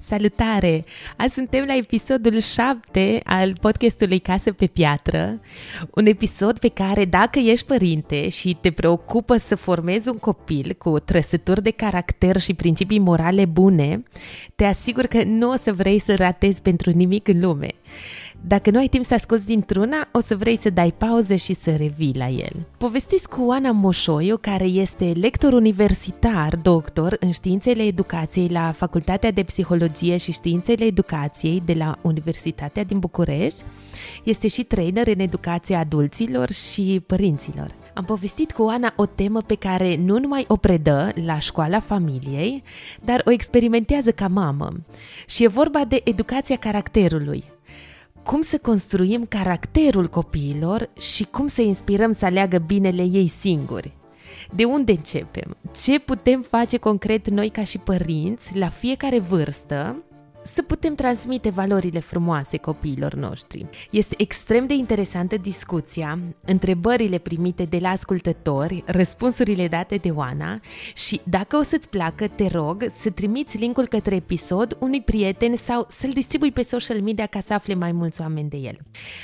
[0.00, 0.84] Salutare!
[1.16, 5.40] Azi suntem la episodul 7 al podcastului Casă pe Piatră,
[5.90, 10.98] un episod pe care dacă ești părinte și te preocupă să formezi un copil cu
[10.98, 14.02] trăsături de caracter și principii morale bune,
[14.54, 17.68] te asigur că nu o să vrei să ratezi pentru nimic în lume.
[18.46, 21.76] Dacă nu ai timp să asculti dintr-una, o să vrei să dai pauză și să
[21.76, 22.66] revii la el.
[22.78, 29.42] Povestiți cu Oana Moșoiu, care este lector universitar, doctor în științele educației la Facultatea de
[29.42, 33.62] Psihologie și Științele Educației de la Universitatea din București.
[34.24, 37.74] Este și trainer în educația adulților și părinților.
[37.94, 42.62] Am povestit cu Oana o temă pe care nu numai o predă la școala familiei,
[43.04, 44.72] dar o experimentează ca mamă.
[45.26, 47.44] Și e vorba de educația caracterului,
[48.28, 53.96] cum să construim caracterul copiilor și cum să inspirăm să aleagă binele ei singuri.
[54.54, 55.56] De unde începem?
[55.82, 60.02] Ce putem face concret noi ca și părinți la fiecare vârstă
[60.54, 63.66] să putem transmite valorile frumoase copiilor noștri.
[63.90, 70.60] Este extrem de interesantă discuția, întrebările primite de la ascultători, răspunsurile date de Oana
[70.94, 75.86] și dacă o să-ți placă, te rog să trimiți linkul către episod unui prieten sau
[75.88, 78.78] să-l distribui pe social media ca să afle mai mulți oameni de el.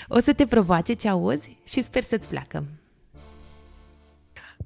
[0.09, 2.65] O să te provoace ce auzi și sper să-ți placă.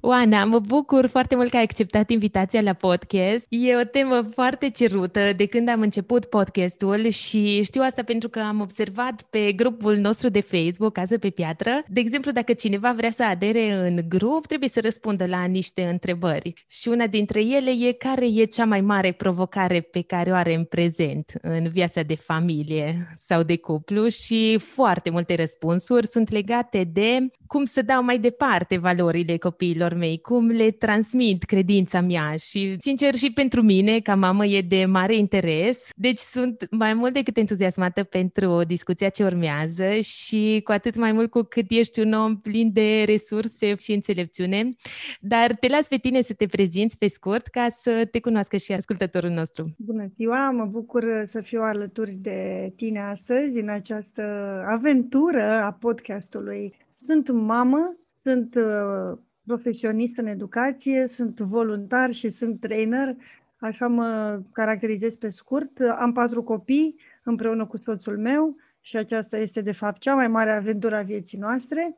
[0.01, 3.45] Oana, mă bucur foarte mult că ai acceptat invitația la podcast.
[3.49, 8.39] E o temă foarte cerută de când am început podcastul și știu asta pentru că
[8.39, 11.83] am observat pe grupul nostru de Facebook, Casă pe Piatră.
[11.87, 16.53] De exemplu, dacă cineva vrea să adere în grup, trebuie să răspundă la niște întrebări.
[16.67, 20.53] Și una dintre ele e care e cea mai mare provocare pe care o are
[20.53, 26.89] în prezent în viața de familie sau de cuplu și foarte multe răspunsuri sunt legate
[26.93, 32.75] de cum să dau mai departe valorile copiilor mei, cum le transmit credința mea și,
[32.79, 35.89] sincer, și pentru mine, ca mamă, e de mare interes.
[35.95, 41.29] Deci sunt mai mult decât entuziasmată pentru discuția ce urmează și cu atât mai mult
[41.29, 44.75] cu cât ești un om plin de resurse și înțelepciune.
[45.19, 48.71] Dar te las pe tine să te prezinți pe scurt ca să te cunoască și
[48.71, 49.75] ascultătorul nostru.
[49.77, 54.21] Bună ziua, mă bucur să fiu alături de tine astăzi în această
[54.67, 59.17] aventură a podcastului sunt mamă, sunt uh,
[59.49, 63.15] profesionist în educație, sunt voluntar și sunt trainer,
[63.57, 65.79] așa mă caracterizez pe scurt.
[65.97, 70.51] Am patru copii împreună cu soțul meu și aceasta este de fapt cea mai mare
[70.51, 71.95] aventură a vieții noastre.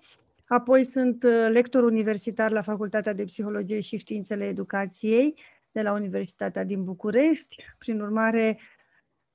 [0.47, 5.35] Apoi sunt uh, lector universitar la Facultatea de Psihologie și Științele Educației
[5.71, 7.55] de la Universitatea din București.
[7.77, 8.59] Prin urmare,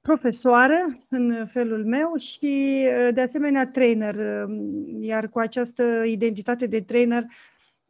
[0.01, 4.47] profesoară în felul meu și de asemenea trainer,
[5.01, 7.27] iar cu această identitate de trainer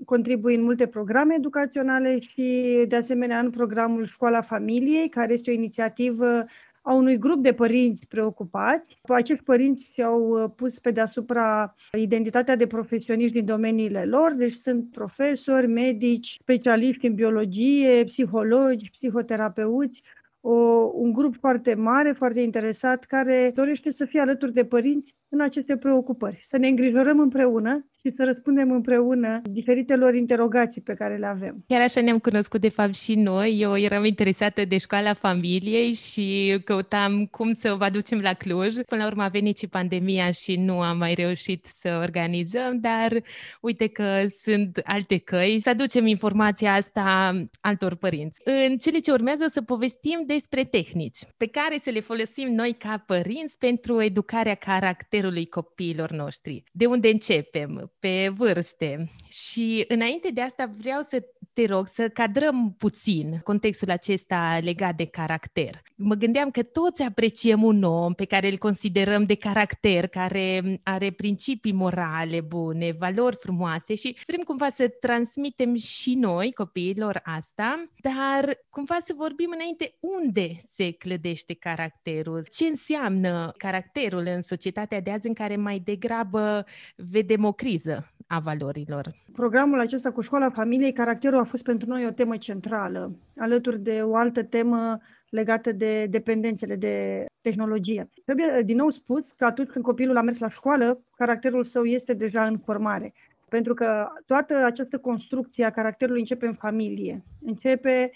[0.04, 5.54] contribui în multe programe educaționale și de asemenea în programul Școala Familiei, care este o
[5.54, 6.44] inițiativă
[6.82, 8.98] a unui grup de părinți preocupați.
[9.02, 15.66] Acești părinți și-au pus pe deasupra identitatea de profesioniști din domeniile lor, deci sunt profesori,
[15.66, 20.02] medici, specialiști în biologie, psihologi, psihoterapeuți,
[20.40, 20.54] o,
[20.92, 25.76] un grup foarte mare, foarte interesat, care dorește să fie alături de părinți în aceste
[25.76, 31.64] preocupări, să ne îngrijorăm împreună și să răspundem împreună diferitelor interogații pe care le avem.
[31.66, 33.58] Chiar așa ne-am cunoscut de fapt și noi.
[33.60, 38.74] Eu eram interesată de școala familiei și căutam cum să o aducem la Cluj.
[38.74, 43.22] Până la urmă a venit și pandemia și nu am mai reușit să organizăm, dar
[43.60, 48.40] uite că sunt alte căi să aducem informația asta altor părinți.
[48.44, 52.76] În cele ce urmează o să povestim despre tehnici pe care să le folosim noi
[52.78, 55.14] ca părinți pentru educarea caracterului
[55.46, 56.62] copiilor noștri.
[56.72, 57.92] De unde începem?
[57.98, 59.10] pe vârste.
[59.28, 61.22] Și înainte de asta vreau să
[61.56, 65.82] te rog să cadrăm puțin contextul acesta legat de caracter.
[65.94, 71.10] Mă gândeam că toți apreciem un om pe care îl considerăm de caracter, care are
[71.10, 78.58] principii morale bune, valori frumoase și vrem cumva să transmitem și noi copiilor asta, dar
[78.70, 85.26] cumva să vorbim înainte unde se clădește caracterul, ce înseamnă caracterul în societatea de azi
[85.26, 86.66] în care mai degrabă
[86.96, 89.14] vedem o criză a valorilor.
[89.32, 94.00] Programul acesta cu școala familiei, caracterul a fost pentru noi o temă centrală, alături de
[94.02, 98.08] o altă temă legată de dependențele de tehnologie.
[98.24, 102.14] Trebuie din nou spus că atunci când copilul a mers la școală, caracterul său este
[102.14, 103.12] deja în formare.
[103.48, 107.24] Pentru că toată această construcție a caracterului începe în familie.
[107.42, 108.10] Începe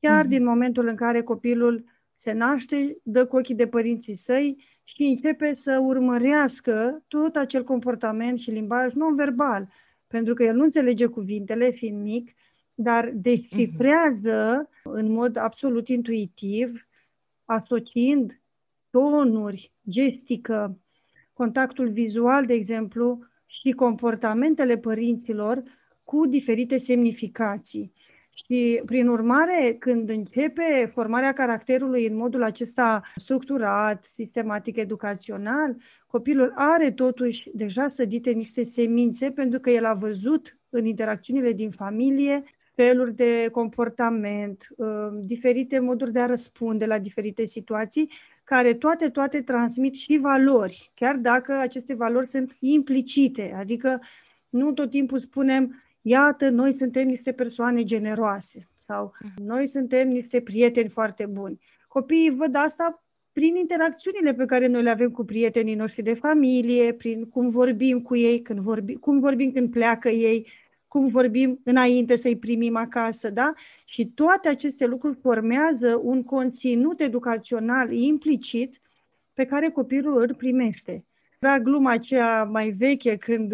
[0.00, 0.28] chiar mm-hmm.
[0.28, 1.84] din momentul în care copilul
[2.14, 4.56] se naște, dă cu ochii de părinții săi
[4.88, 9.68] și începe să urmărească tot acel comportament și limbaj non-verbal.
[10.06, 12.34] Pentru că el nu înțelege cuvintele, fiind mic,
[12.74, 14.82] dar descifrează mm-hmm.
[14.82, 16.86] în mod absolut intuitiv,
[17.44, 18.40] asociind
[18.90, 20.78] tonuri, gestică,
[21.32, 25.62] contactul vizual, de exemplu, și comportamentele părinților
[26.04, 27.92] cu diferite semnificații.
[28.44, 36.90] Și, prin urmare, când începe formarea caracterului în modul acesta structurat, sistematic, educațional, copilul are
[36.90, 42.44] totuși deja sădite niște semințe pentru că el a văzut în interacțiunile din familie
[42.74, 44.88] feluri de comportament, uh,
[45.20, 48.10] diferite moduri de a răspunde la diferite situații,
[48.44, 54.00] care toate, toate transmit și valori, chiar dacă aceste valori sunt implicite, adică
[54.48, 60.88] nu tot timpul spunem, iată, noi suntem niște persoane generoase sau noi suntem niște prieteni
[60.88, 61.60] foarte buni.
[61.88, 66.92] Copiii văd asta prin interacțiunile pe care noi le avem cu prietenii noștri de familie,
[66.92, 70.46] prin cum vorbim cu ei, când vorbi, cum vorbim când pleacă ei,
[70.88, 73.52] cum vorbim înainte să-i primim acasă, da?
[73.84, 78.80] Și toate aceste lucruri formează un conținut educațional implicit
[79.34, 81.04] pe care copilul îl primește.
[81.38, 83.52] Era gluma aceea mai veche când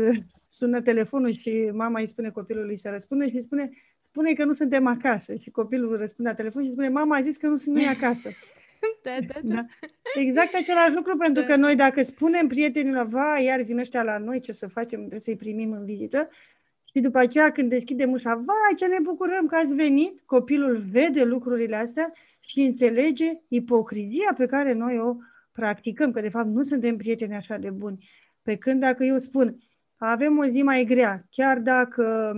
[0.52, 4.86] sună telefonul și mama îi spune copilului să răspunde și spune, spune că nu suntem
[4.86, 5.34] acasă.
[5.36, 8.30] Și copilul răspunde la telefon și spune, mama a zis că nu sunt acasă.
[9.04, 9.66] da, da, da, da.
[10.14, 11.48] Exact același lucru, pentru da.
[11.48, 15.20] că noi dacă spunem prietenilor, va, iar vin ăștia la noi, ce să facem, trebuie
[15.20, 16.28] să-i primim în vizită,
[16.92, 21.22] și după aceea când deschidem ușa, vai, ce ne bucurăm că ați venit, copilul vede
[21.22, 25.16] lucrurile astea și înțelege ipocrizia pe care noi o
[25.52, 28.08] practicăm, că de fapt nu suntem prieteni așa de buni.
[28.42, 29.56] Pe când dacă eu spun,
[30.10, 32.32] avem o zi mai grea, chiar dacă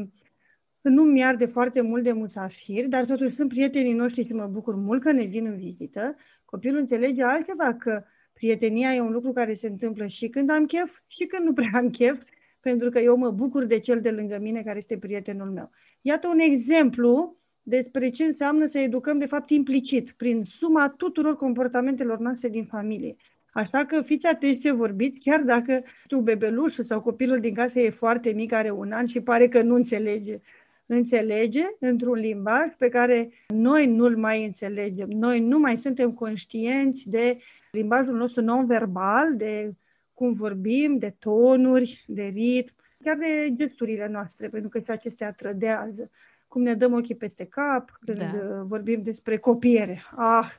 [0.81, 4.75] nu mi de foarte mult de musafiri, dar totuși sunt prietenii noștri și mă bucur
[4.75, 9.55] mult că ne vin în vizită, copilul înțelege altceva că prietenia e un lucru care
[9.55, 12.23] se întâmplă și când am chef și când nu prea am chef
[12.61, 15.71] pentru că eu mă bucur de cel de lângă mine care este prietenul meu.
[16.01, 22.19] Iată un exemplu despre ce înseamnă să educăm, de fapt, implicit, prin suma tuturor comportamentelor
[22.19, 23.17] noastre din familie.
[23.55, 27.91] Așa că fiți atenți ce vorbiți, chiar dacă tu, bebelușul sau copilul din casă e
[27.91, 30.41] foarte mic, are un an și pare că nu înțelege.
[30.87, 35.09] Înțelege într-un limbaj pe care noi nu-l mai înțelegem.
[35.09, 37.39] Noi nu mai suntem conștienți de
[37.71, 39.75] limbajul nostru non-verbal, de
[40.15, 46.11] cum vorbim, de tonuri, de ritm, chiar de gesturile noastre, pentru că și acestea trădează.
[46.49, 48.25] Cum ne dăm ochii peste cap când da.
[48.25, 50.03] Uh, vorbim despre copiere.
[50.17, 50.51] Ah,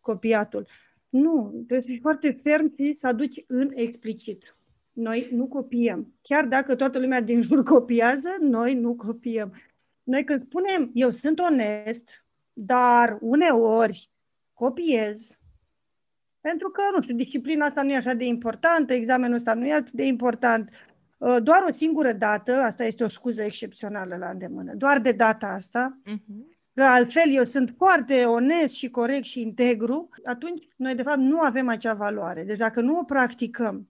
[0.00, 0.66] copiatul.
[1.10, 4.56] Nu, trebuie să fii foarte ferm și să aduci în explicit.
[4.92, 6.14] Noi nu copiem.
[6.22, 9.54] Chiar dacă toată lumea din jur copiază, noi nu copiem.
[10.02, 14.10] Noi când spunem, eu sunt onest, dar uneori
[14.52, 15.30] copiez,
[16.40, 19.72] pentru că, nu știu, disciplina asta nu e așa de importantă, examenul ăsta nu e
[19.72, 20.70] atât de important.
[21.18, 25.46] Uh, doar o singură dată, asta este o scuză excepțională la îndemână, doar de data
[25.46, 26.58] asta, uh-huh.
[26.80, 31.40] Că altfel eu sunt foarte onest și corect și integru, atunci noi de fapt nu
[31.40, 32.44] avem acea valoare.
[32.44, 33.88] Deci dacă nu o practicăm,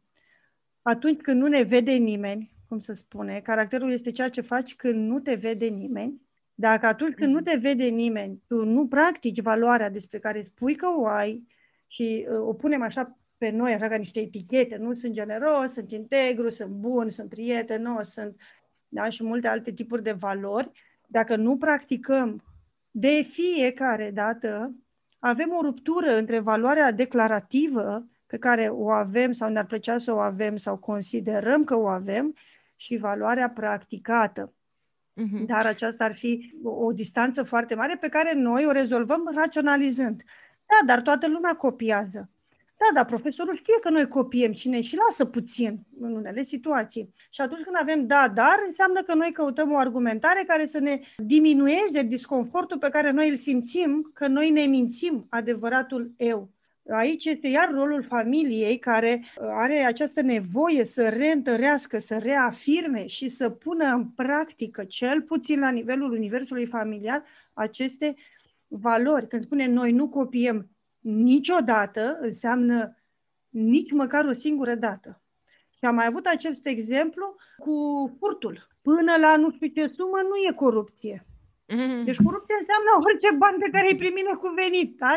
[0.83, 5.09] atunci când nu ne vede nimeni, cum să spune, caracterul este ceea ce faci când
[5.09, 6.21] nu te vede nimeni,
[6.55, 7.45] dacă atunci când nu mhm.
[7.45, 11.47] te vede nimeni, tu nu practici valoarea despre care spui că o ai,
[11.87, 15.91] și uh, o punem așa pe noi, așa ca niște etichete, nu sunt generos, sunt
[15.91, 18.41] integru, sunt bun, sunt prietenos, sunt
[18.89, 20.71] da, și multe alte tipuri de valori,
[21.07, 22.43] dacă nu practicăm
[22.91, 24.71] de fiecare dată,
[25.19, 30.19] avem o ruptură între valoarea declarativă pe care o avem sau ne-ar plăcea să o
[30.19, 32.35] avem sau considerăm că o avem
[32.77, 34.55] și valoarea practicată.
[35.21, 35.47] Uh-huh.
[35.47, 40.23] Dar aceasta ar fi o, o distanță foarte mare pe care noi o rezolvăm raționalizând.
[40.67, 42.31] Da, dar toată lumea copiază.
[42.81, 47.15] Da, dar profesorul știe că noi copiem și ne și lasă puțin în unele situații.
[47.31, 51.01] Și atunci când avem da, dar, înseamnă că noi căutăm o argumentare care să ne
[51.17, 56.51] diminueze disconfortul pe care noi îl simțim, că noi ne mințim adevăratul eu.
[56.91, 63.51] Aici este iar rolul familiei care are această nevoie să reîntărească, să reafirme și să
[63.51, 67.23] pună în practică, cel puțin la nivelul universului familial,
[67.53, 68.15] aceste
[68.69, 69.29] valori.
[69.29, 70.71] Când spune noi nu copiem
[71.01, 72.97] niciodată, înseamnă
[73.49, 75.23] nici măcar o singură dată.
[75.71, 77.75] Și am mai avut acest exemplu cu
[78.19, 78.69] furtul.
[78.83, 81.27] Până la nu știu ce sumă nu e corupție.
[81.67, 82.05] Mm.
[82.05, 84.99] Deci corupție înseamnă orice bani pe care îi primi necuvenit.
[84.99, 85.15] Da?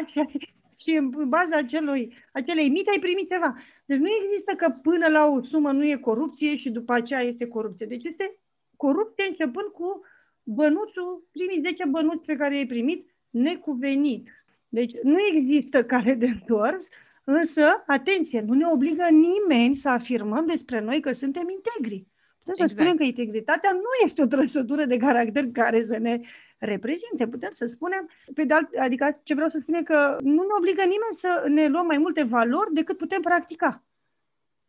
[0.83, 3.55] și în baza acelui, acelei mite ai primit ceva.
[3.85, 7.47] Deci nu există că până la o sumă nu e corupție și după aceea este
[7.47, 7.85] corupție.
[7.85, 8.37] Deci este
[8.75, 10.01] corupție începând cu
[10.43, 14.29] bănuțul, primii 10 bănuți pe care i-ai primit, necuvenit.
[14.73, 16.87] Deci nu există care de întors,
[17.23, 22.05] însă, atenție, nu ne obligă nimeni să afirmăm despre noi că suntem integri.
[22.39, 22.69] Putem exact.
[22.69, 26.19] să spunem că integritatea nu este o trăsătură de caracter care să ne
[26.57, 27.27] reprezinte.
[27.27, 30.53] Putem să spunem, pe de alt, adică ce vreau să spun e că nu ne
[30.57, 33.83] obligă nimeni să ne luăm mai multe valori decât putem practica.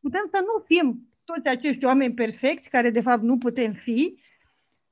[0.00, 4.18] Putem să nu fim toți acești oameni perfecți, care de fapt nu putem fi,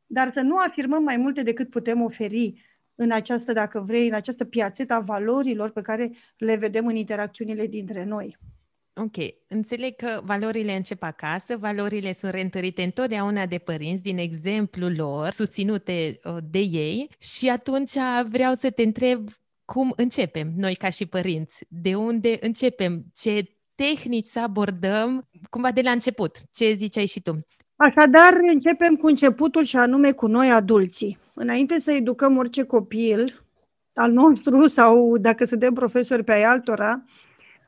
[0.07, 4.45] dar să nu afirmăm mai multe decât putem oferi în această, dacă vrei, în această
[4.45, 8.37] piațetă a valorilor pe care le vedem în interacțiunile dintre noi.
[8.95, 9.17] Ok,
[9.49, 16.21] înțeleg că valorile încep acasă, valorile sunt reîntărite întotdeauna de părinți din exemplul lor, susținute
[16.25, 17.09] uh, de ei.
[17.19, 17.93] Și atunci
[18.29, 19.29] vreau să te întreb
[19.65, 25.81] cum începem noi ca și părinți, de unde începem, ce tehnici să abordăm, cumva de
[25.81, 27.47] la început, ce ziceai și tu.
[27.77, 31.19] Așadar, începem cu începutul și anume cu noi adulții.
[31.35, 33.45] Înainte să educăm orice copil
[33.95, 37.05] al nostru sau dacă suntem profesori pe ai altora,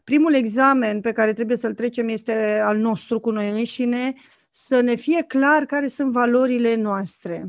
[0.04, 4.14] primul examen pe care trebuie să-l trecem este al nostru cu noi înșine,
[4.50, 7.44] să ne fie clar care sunt valorile noastre.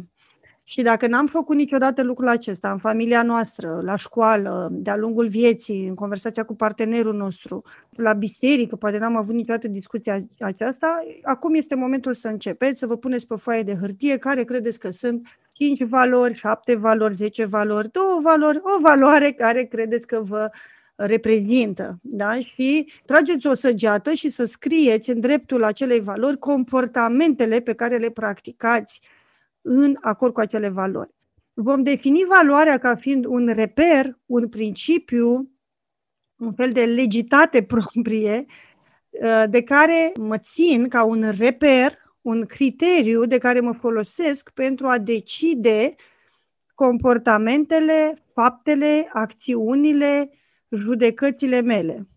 [0.67, 5.87] Și dacă n-am făcut niciodată lucrul acesta în familia noastră, la școală, de-a lungul vieții,
[5.87, 11.75] în conversația cu partenerul nostru, la biserică, poate n-am avut niciodată discuția aceasta, acum este
[11.75, 15.83] momentul să începeți, să vă puneți pe foaie de hârtie care credeți că sunt 5
[15.83, 20.49] valori, 7 valori, 10 valori, două valori, o valoare care credeți că vă
[20.95, 21.99] reprezintă.
[22.01, 22.35] Da?
[22.35, 28.09] Și trageți o săgeată și să scrieți în dreptul acelei valori comportamentele pe care le
[28.09, 29.01] practicați
[29.67, 31.13] în acord cu acele valori.
[31.53, 35.51] Vom defini valoarea ca fiind un reper, un principiu,
[36.35, 38.45] un fel de legitate proprie,
[39.09, 44.87] uh, de care mă țin ca un reper, un criteriu de care mă folosesc pentru
[44.87, 45.95] a decide
[46.73, 50.29] comportamentele, faptele, acțiunile,
[50.69, 52.07] judecățile mele.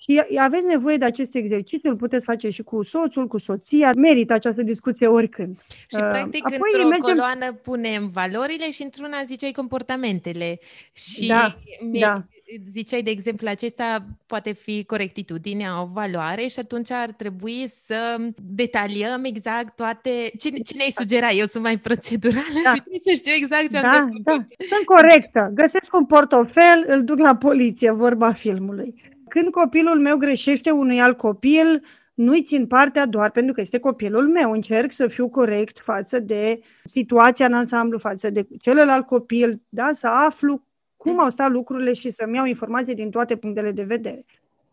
[0.00, 4.32] Și aveți nevoie de acest exercițiu, îl puteți face și cu soțul, cu soția, merită
[4.32, 5.58] această discuție oricând.
[5.68, 7.14] Și uh, practic Apoi într-o mergem...
[7.14, 10.58] coloană punem valorile și într-una ziceai comportamentele.
[10.92, 11.56] Și da,
[11.92, 12.24] da.
[12.72, 19.24] ziceai, de exemplu, acesta poate fi corectitudinea, o valoare și atunci ar trebui să detaliem
[19.24, 20.10] exact toate...
[20.38, 21.30] Cine, cine îi sugera?
[21.30, 22.70] Eu sunt mai procedurală da.
[22.70, 24.32] și trebuie să știu exact ce da, am da.
[24.72, 25.50] Sunt corectă.
[25.54, 28.94] Găsesc un portofel, îl duc la poliție, vorba filmului.
[29.28, 31.82] Când copilul meu greșește unui alt copil,
[32.14, 34.52] nu-i țin partea doar pentru că este copilul meu.
[34.52, 39.90] Încerc să fiu corect față de situația în ansamblu, față de celălalt copil, da?
[39.92, 40.62] să aflu
[40.96, 44.24] cum au stat lucrurile și să-mi iau informații din toate punctele de vedere.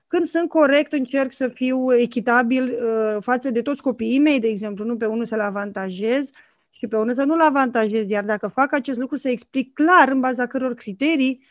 [0.08, 4.86] Când sunt corect, încerc să fiu echitabil uh, față de toți copiii mei, de exemplu,
[4.86, 6.30] nu pe unul să-l avantajez
[6.70, 10.20] și pe unul să nu-l avantajez, iar dacă fac acest lucru să explic clar în
[10.20, 11.44] baza căror criterii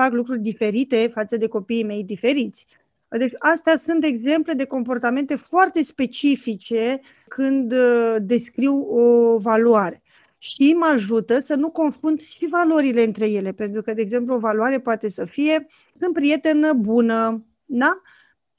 [0.00, 2.66] fac lucruri diferite față de copiii mei diferiți.
[3.08, 10.02] Deci astea sunt exemple de comportamente foarte specifice când uh, descriu o valoare.
[10.38, 14.38] Și mă ajută să nu confund și valorile între ele, pentru că, de exemplu, o
[14.38, 18.00] valoare poate să fie sunt prietenă bună, da?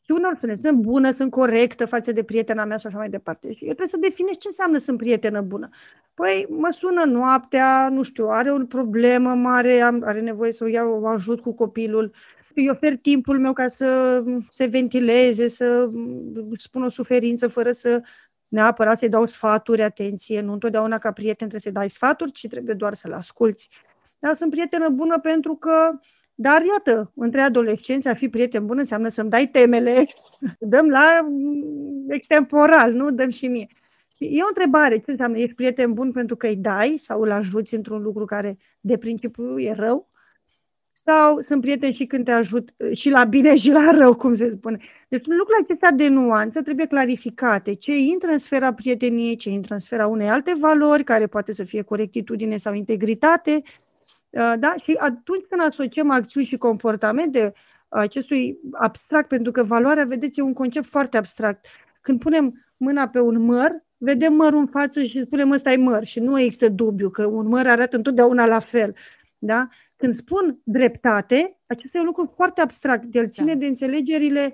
[0.10, 3.48] Și unor spune, sunt bună, sunt corectă față de prietena mea și așa mai departe.
[3.48, 5.70] Și eu trebuie să definez ce înseamnă sunt prietenă bună.
[6.14, 11.02] Păi mă sună noaptea, nu știu, are o problemă mare, are nevoie să o iau,
[11.02, 12.14] o ajut cu copilul,
[12.56, 15.90] îi ofer timpul meu ca să se ventileze, să
[16.54, 18.02] spun o suferință fără să
[18.48, 22.76] neapărat să-i dau sfaturi, atenție, nu întotdeauna ca prieten trebuie să-i dai sfaturi, ci trebuie
[22.76, 23.70] doar să-l asculți.
[24.20, 26.00] Dar sunt prietenă bună pentru că
[26.42, 30.08] dar iată, între adolescenți, a fi prieten bun înseamnă să-mi dai temele,
[30.74, 33.68] dăm la mm, extemporal, nu dăm și mie.
[34.16, 37.32] Și e o întrebare, ce înseamnă, ești prieten bun pentru că îi dai sau îl
[37.32, 40.10] ajuți într-un lucru care de principiu e rău?
[40.94, 44.50] Sau sunt prieten și când te ajut și la bine și la rău, cum se
[44.50, 44.78] spune.
[45.08, 47.74] Deci lucrurile acestea de nuanță trebuie clarificate.
[47.74, 51.64] Ce intră în sfera prieteniei, ce intră în sfera unei alte valori, care poate să
[51.64, 53.88] fie corectitudine sau integritate, Uh,
[54.30, 54.74] da?
[54.82, 57.54] Și atunci când asociem acțiuni și comportamente
[57.88, 61.66] acestui abstract, pentru că valoarea, vedeți, e un concept foarte abstract.
[62.02, 66.04] Când punem mâna pe un măr, vedem mărul în față și spunem ăsta e măr
[66.04, 68.96] și nu există dubiu că un măr arată întotdeauna la fel.
[69.38, 69.68] Da?
[69.96, 73.16] Când spun dreptate, acesta e un lucru foarte abstract.
[73.16, 73.60] El ține da.
[73.60, 74.54] de înțelegerile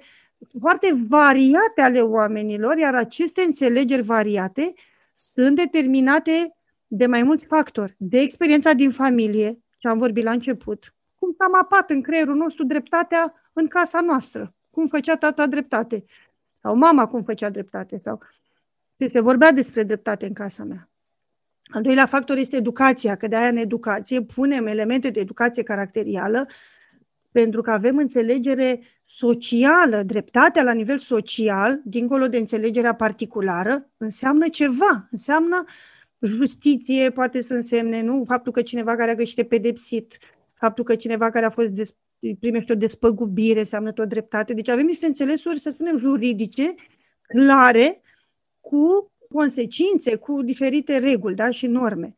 [0.59, 4.73] foarte variate ale oamenilor, iar aceste înțelegeri variate
[5.13, 6.55] sunt determinate
[6.87, 7.95] de mai mulți factori.
[7.97, 12.65] De experiența din familie, ce am vorbit la început, cum s-a mapat în creierul nostru
[12.65, 14.53] dreptatea în casa noastră.
[14.69, 16.03] Cum făcea tata dreptate.
[16.61, 17.97] Sau mama cum făcea dreptate.
[17.97, 18.19] Sau
[19.11, 20.89] se vorbea despre dreptate în casa mea.
[21.63, 26.47] Al doilea factor este educația, că de aia în educație punem elemente de educație caracterială
[27.31, 35.07] pentru că avem înțelegere socială, dreptatea la nivel social, dincolo de înțelegerea particulară, înseamnă ceva,
[35.11, 35.63] înseamnă
[36.19, 38.23] justiție, poate să însemne, nu?
[38.23, 40.17] Faptul că cineva care a greșit pedepsit,
[40.53, 41.95] faptul că cineva care a fost des,
[42.39, 44.53] primește o despăgubire înseamnă tot dreptate.
[44.53, 46.73] Deci avem niște înțelesuri, să spunem, juridice,
[47.21, 48.01] clare,
[48.59, 51.49] cu consecințe, cu diferite reguli da?
[51.49, 52.15] și norme.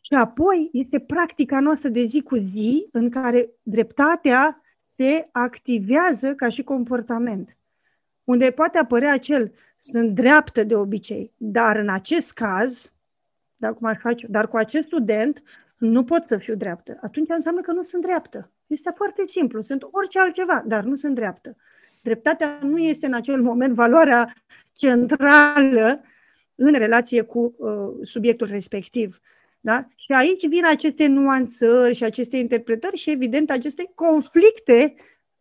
[0.00, 6.48] Și apoi este practica noastră de zi cu zi în care dreptatea se activează ca
[6.48, 7.56] și comportament.
[8.24, 12.92] Unde poate apărea acel sunt dreaptă de obicei, dar în acest caz,
[13.56, 15.42] dar, cum ar face, dar cu acest student
[15.78, 16.98] nu pot să fiu dreaptă.
[17.02, 18.50] Atunci înseamnă că nu sunt dreaptă.
[18.66, 21.56] Este foarte simplu, sunt orice altceva, dar nu sunt dreaptă.
[22.02, 24.32] Dreptatea nu este în acel moment valoarea
[24.72, 26.00] centrală
[26.54, 29.20] în relație cu uh, subiectul respectiv.
[29.60, 29.86] Da?
[29.94, 34.94] Și aici vin aceste nuanțări și aceste interpretări și, evident, aceste conflicte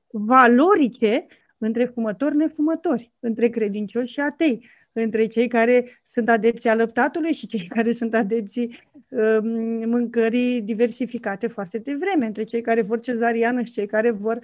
[0.08, 1.26] valorice
[1.58, 4.70] între fumători nefumători, între credincioși și atei,
[5.02, 9.48] între cei care sunt adepții alăptatului și cei care sunt adepții um,
[9.90, 14.40] mâncării diversificate foarte devreme, între cei care vor cezariană și cei care vor...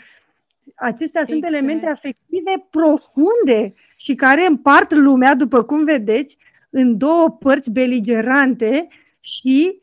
[0.76, 1.30] Acestea exact.
[1.30, 6.38] sunt elemente afective profunde și care împart lumea, după cum vedeți,
[6.70, 8.88] în două părți beligerante
[9.20, 9.80] și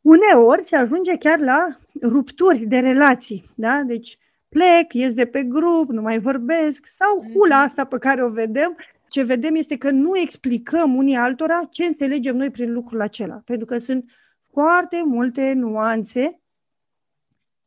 [0.00, 3.44] uneori se ajunge chiar la rupturi de relații.
[3.54, 3.82] Da?
[3.86, 4.18] Deci
[4.48, 7.32] plec, ies de pe grup, nu mai vorbesc, sau mhm.
[7.32, 8.76] hula asta pe care o vedem,
[9.14, 13.42] ce vedem este că nu explicăm unii altora ce înțelegem noi prin lucrul acela.
[13.44, 14.10] Pentru că sunt
[14.52, 16.40] foarte multe nuanțe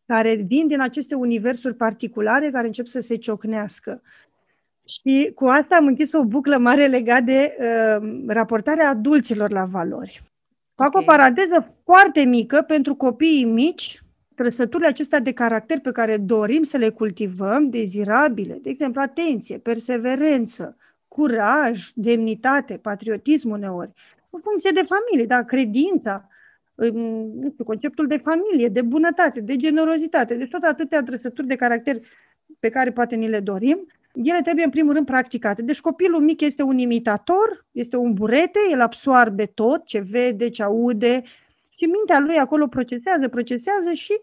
[0.05, 4.01] care vin din aceste universuri particulare care încep să se ciocnească.
[4.85, 10.21] Și cu asta am închis o buclă mare legat de uh, raportarea adulților la valori.
[10.75, 11.01] Fac okay.
[11.01, 14.01] o paranteză foarte mică pentru copiii mici,
[14.35, 20.77] trăsăturile acestea de caracter pe care dorim să le cultivăm, dezirabile, de exemplu, atenție, perseverență,
[21.07, 23.91] curaj, demnitate, patriotism uneori,
[24.29, 26.27] în funcție de familie, da, credința,
[26.75, 31.99] nu știu, conceptul de familie, de bunătate, de generozitate, de tot atâtea trăsături de caracter
[32.59, 33.87] pe care poate ni le dorim,
[34.23, 35.61] ele trebuie în primul rând practicate.
[35.61, 40.63] Deci copilul mic este un imitator, este un burete, el absoarbe tot ce vede, ce
[40.63, 41.21] aude
[41.69, 44.21] și mintea lui acolo procesează, procesează și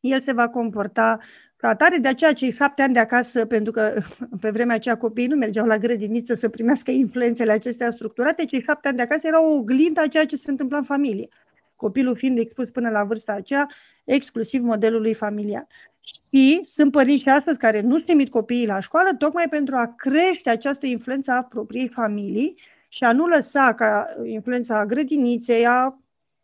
[0.00, 1.18] el se va comporta
[1.56, 1.96] ca atare.
[1.96, 4.00] De aceea cei șapte ani de acasă, pentru că
[4.40, 8.88] pe vremea aceea copiii nu mergeau la grădiniță să primească influențele acestea structurate, cei șapte
[8.88, 11.28] ani de acasă erau o oglindă a ceea ce se întâmpla în familie.
[11.76, 13.66] Copilul fiind expus până la vârsta aceea,
[14.04, 15.66] exclusiv modelului familial.
[16.00, 20.50] Și sunt părinți și astăzi care nu trimit copiii la școală tocmai pentru a crește
[20.50, 22.54] această influență a propriei familii
[22.88, 25.98] și a nu lăsa ca influența grădiniței, a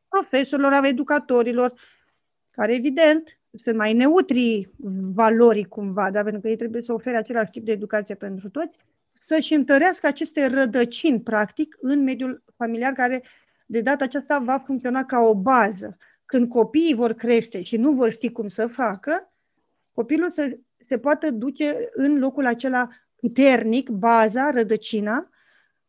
[0.08, 1.72] profesorilor, a educatorilor,
[2.50, 4.70] care evident sunt mai neutri
[5.14, 6.22] valorii cumva, da?
[6.22, 8.78] pentru că ei trebuie să ofere același tip de educație pentru toți,
[9.12, 13.22] să-și întărească aceste rădăcini, practic, în mediul familiar, care
[13.66, 15.96] de data aceasta va funcționa ca o bază.
[16.26, 19.32] Când copiii vor crește și nu vor ști cum să facă,
[19.92, 25.28] copilul să se poată duce în locul acela puternic, baza, rădăcina,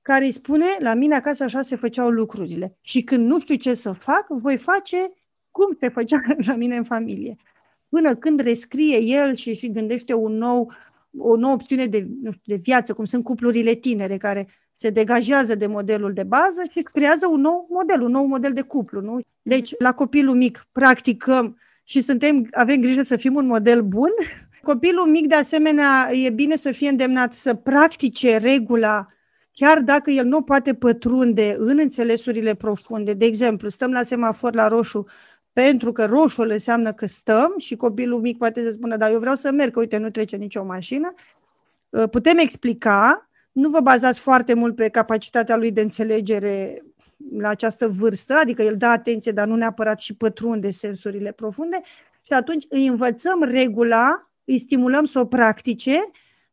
[0.02, 2.78] care îi spune, la mine acasă așa se făceau lucrurile.
[2.82, 4.98] Și când nu știu ce să fac, voi face
[5.52, 7.36] cum se făcea la mine în familie.
[7.94, 10.72] Până când rescrie el și, și gândește un nou,
[11.18, 15.56] o nouă opțiune de, nu știu, de viață, cum sunt cuplurile tinere care se degajează
[15.56, 19.02] de modelul de bază și creează un nou model, un nou model de cuplu.
[19.02, 19.20] Nu?
[19.42, 24.12] Deci, la copilul mic, practicăm și suntem, avem grijă să fim un model bun.
[24.62, 29.08] Copilul mic, de asemenea, e bine să fie îndemnat să practice regula
[29.52, 33.14] chiar dacă el nu poate pătrunde în înțelesurile profunde.
[33.14, 35.06] De exemplu, stăm la semafor la roșu
[35.54, 39.36] pentru că roșul înseamnă că stăm și copilul mic poate să spună, dar eu vreau
[39.36, 41.14] să merg, că uite, nu trece nicio mașină.
[42.12, 46.84] Putem explica, nu vă bazați foarte mult pe capacitatea lui de înțelegere
[47.38, 51.82] la această vârstă, adică el dă atenție, dar nu neapărat și pătrunde sensurile profunde
[52.26, 56.00] și atunci îi învățăm regula, îi stimulăm să o practice,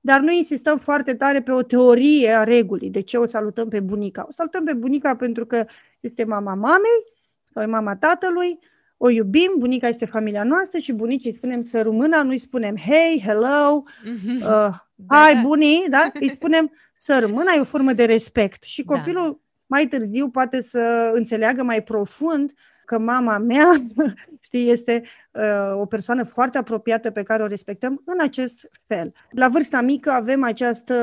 [0.00, 2.90] dar nu insistăm foarte tare pe o teorie a regulii.
[2.90, 4.24] De ce o salutăm pe bunica?
[4.28, 5.64] O salutăm pe bunica pentru că
[6.00, 7.04] este mama mamei
[7.52, 8.58] sau e mama tatălui,
[9.02, 12.76] o iubim, bunica este familia noastră și bunicii îi spunem să rămână, nu îi spunem
[12.76, 14.36] hey, hello, mm-hmm.
[14.36, 14.40] uh,
[14.94, 15.40] da, hai da.
[15.40, 16.10] bunii, da?
[16.20, 18.62] îi spunem să rămână, e o formă de respect.
[18.62, 18.94] Și da.
[18.94, 22.52] copilul da mai târziu poate să înțeleagă mai profund
[22.84, 23.86] că mama mea
[24.46, 29.12] știi, este uh, o persoană foarte apropiată pe care o respectăm în acest fel.
[29.30, 30.94] La vârsta mică avem această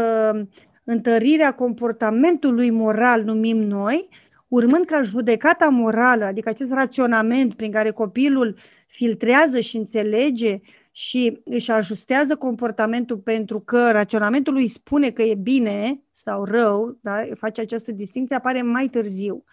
[0.84, 4.10] întărire a comportamentului moral, numim noi,
[4.48, 8.58] urmând ca judecata morală, adică acest raționament prin care copilul
[8.88, 10.60] filtrează și înțelege
[10.92, 17.24] și își ajustează comportamentul pentru că raționamentul lui spune că e bine sau rău, da?
[17.36, 19.44] face această distinție, apare mai târziu.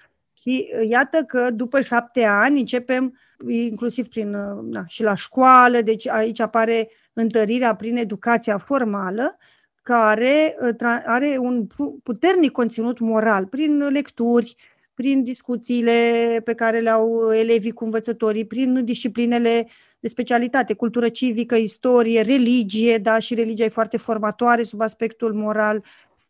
[0.41, 5.81] Și uh, iată că după șapte ani începem, inclusiv prin, uh, na, și la școală,
[5.81, 9.37] deci aici apare întărirea prin educația formală,
[9.83, 11.67] care uh, are un
[12.03, 14.57] puternic conținut moral, prin lecturi,
[14.95, 19.69] prin discuțiile pe care le au elevii cu învățătorii, prin disciplinele
[20.01, 25.83] de specialitate, cultură civică, istorie, religie, da, și religia e foarte formatoare sub aspectul moral,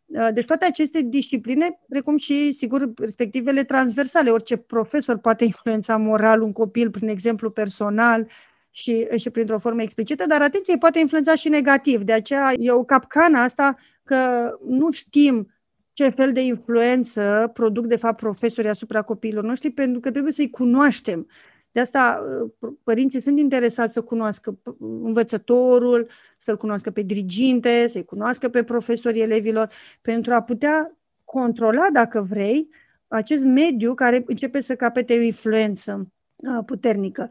[0.05, 4.29] Uh, deci toate aceste discipline, precum și, sigur, perspectivele transversale.
[4.29, 8.27] Orice profesor poate influența moral un copil prin exemplu personal
[8.71, 12.01] și, și printr-o formă explicită, dar atenție, poate influența și negativ.
[12.01, 15.47] De aceea e o capcană asta că nu știm
[15.95, 20.49] ce fel de influență produc, de fapt, profesorii asupra copiilor noștri, pentru că trebuie să-i
[20.49, 21.27] cunoaștem.
[21.71, 22.23] De asta
[22.59, 29.21] uh, părinții sunt interesați să cunoască învățătorul, să-l cunoască pe diriginte, să-i cunoască pe profesorii
[29.21, 29.69] elevilor,
[30.01, 32.69] pentru a putea controla, dacă vrei,
[33.07, 37.29] acest mediu care începe să capete o influență uh, puternică.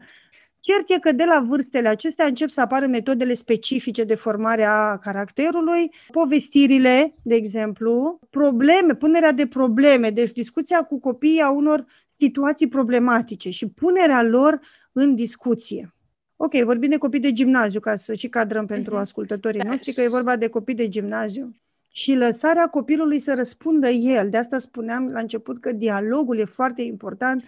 [0.65, 4.97] Cert e că de la vârstele acestea încep să apară metodele specifice de formare a
[4.97, 12.67] caracterului, povestirile, de exemplu, probleme, punerea de probleme, deci discuția cu copiii a unor situații
[12.67, 14.59] problematice și punerea lor
[14.91, 15.93] în discuție.
[16.35, 18.99] Ok, vorbim de copii de gimnaziu, ca să și cadrăm pentru uh-huh.
[18.99, 19.69] ascultătorii da.
[19.69, 21.55] noștri, că e vorba de copii de gimnaziu.
[21.91, 24.29] Și lăsarea copilului să răspundă el.
[24.29, 27.43] De asta spuneam la început că dialogul e foarte important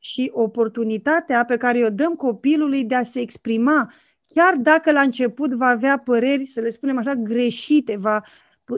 [0.00, 3.92] și oportunitatea pe care o dăm copilului de a se exprima,
[4.26, 8.22] chiar dacă la început va avea păreri, să le spunem așa, greșite, va,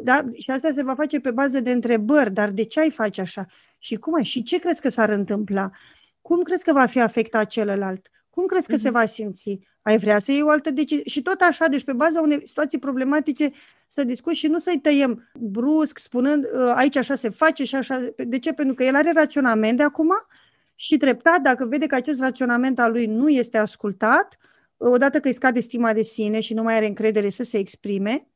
[0.03, 0.25] da?
[0.35, 3.47] și asta se va face pe bază de întrebări, dar de ce ai face așa?
[3.79, 4.25] Și cum ai?
[4.25, 5.71] Și ce crezi că s-ar întâmpla?
[6.21, 8.11] Cum crezi că va fi afectat celălalt?
[8.31, 8.77] Cum crezi că mm-hmm.
[8.77, 8.99] se mhm.
[8.99, 9.59] va simți?
[9.83, 11.05] Ai vrea să iei o altă decizie?
[11.05, 13.51] Și tot așa, deci pe baza unei situații problematice
[13.89, 18.13] să discuți și nu să-i tăiem brusc, spunând ă, aici așa se face și așa.
[18.17, 18.53] De ce?
[18.53, 20.11] Pentru că el are raționament de acum
[20.83, 24.39] și treptat, dacă vede că acest raționament al lui nu este ascultat,
[24.77, 28.27] odată că îi scade stima de sine și nu mai are încredere să se exprime,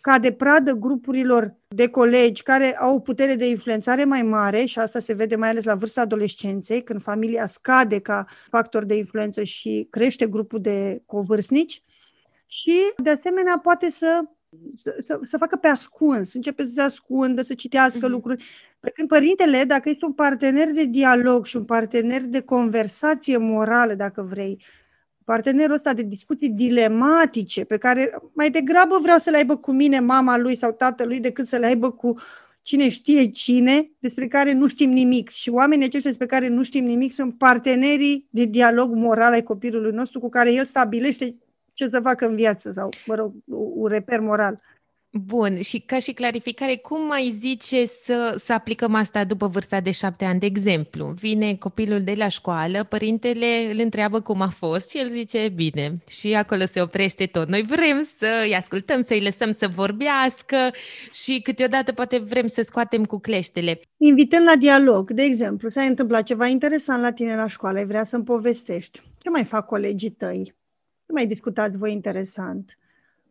[0.00, 4.78] ca de pradă grupurilor de colegi care au o putere de influențare mai mare și
[4.78, 9.42] asta se vede mai ales la vârsta adolescenței, când familia scade ca factor de influență
[9.42, 11.82] și crește grupul de covârstnici
[12.46, 14.22] și de asemenea poate să
[14.70, 18.10] să, să, să facă pe ascuns, începe să se ascundă, să citească mm-hmm.
[18.10, 18.44] lucruri.
[18.80, 23.94] Pe când părintele, dacă este un partener de dialog și un partener de conversație morală,
[23.94, 24.62] dacă vrei,
[25.24, 30.00] partenerul ăsta de discuții dilematice, pe care mai degrabă vreau să le aibă cu mine
[30.00, 32.14] mama lui sau tatălui, decât să le aibă cu
[32.62, 35.28] cine știe cine, despre care nu știm nimic.
[35.28, 39.92] Și oamenii aceștia despre care nu știm nimic sunt partenerii de dialog moral ai copilului
[39.92, 41.34] nostru cu care el stabilește
[41.80, 43.32] ce să facă în viață sau, mă rog,
[43.74, 44.60] un reper moral.
[45.12, 49.90] Bun, și ca și clarificare, cum mai zice să, să aplicăm asta după vârsta de
[49.90, 50.40] șapte ani?
[50.40, 55.08] De exemplu, vine copilul de la școală, părintele îl întreabă cum a fost și el
[55.08, 57.48] zice bine și acolo se oprește tot.
[57.48, 60.56] Noi vrem să îi ascultăm, să îi lăsăm să vorbească
[61.12, 63.80] și câteodată poate vrem să scoatem cu cleștele.
[63.96, 65.10] Invităm la dialog.
[65.10, 69.02] De exemplu, s-a întâmplat ceva interesant la tine la școală, ai vrea să-mi povestești.
[69.18, 70.58] Ce mai fac colegii tăi?
[71.10, 72.78] Ce mai discutați voi interesant?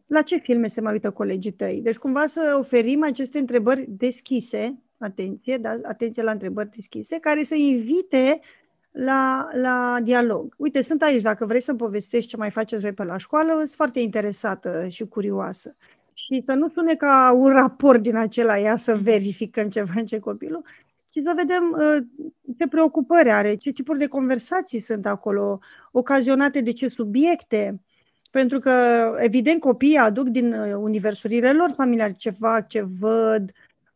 [0.10, 1.80] la ce filme se mai uită colegii tăi.
[1.84, 7.56] Deci cumva să oferim aceste întrebări deschise, atenție, da, atenție la întrebări deschise, care să
[7.56, 8.40] invite
[8.92, 10.54] la, la dialog.
[10.58, 13.70] Uite, sunt aici, dacă vreți să-mi povestești ce mai faceți voi pe la școală, sunt
[13.70, 15.76] foarte interesată și curioasă.
[16.14, 20.64] Și să nu sune ca un raport din acela, ea să verificăm ce face copilul,
[21.10, 22.04] ci să vedem uh,
[22.58, 25.60] ce preocupări are, ce tipuri de conversații sunt acolo,
[25.92, 27.82] ocazionate de ce subiecte,
[28.32, 28.72] pentru că,
[29.20, 33.52] evident, copiii aduc din uh, universurile lor familiare ce fac, ce văd,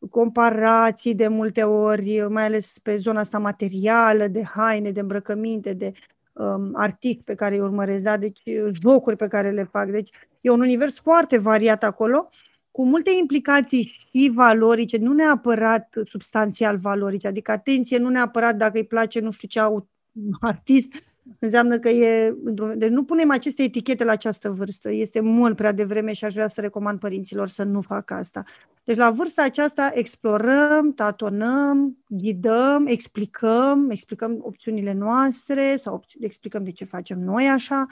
[0.09, 5.91] comparații de multe ori, mai ales pe zona asta materială, de haine, de îmbrăcăminte, de
[6.33, 8.17] um, artic pe care îi urmăresc, da?
[8.17, 8.41] deci
[8.81, 9.89] jocuri pe care le fac.
[9.89, 10.09] Deci
[10.41, 12.29] e un univers foarte variat acolo,
[12.73, 18.85] cu multe implicații și valorice, nu neapărat substanțial valorice, adică atenție, nu neapărat dacă îi
[18.85, 19.59] place nu știu ce
[20.39, 20.93] artist,
[21.39, 22.35] Înseamnă că e...
[22.75, 24.91] Deci nu punem aceste etichete la această vârstă.
[24.91, 28.43] Este mult prea devreme și aș vrea să recomand părinților să nu facă asta.
[28.83, 36.85] Deci la vârsta aceasta explorăm, tatonăm, ghidăm, explicăm, explicăm opțiunile noastre sau explicăm de ce
[36.85, 37.85] facem noi așa.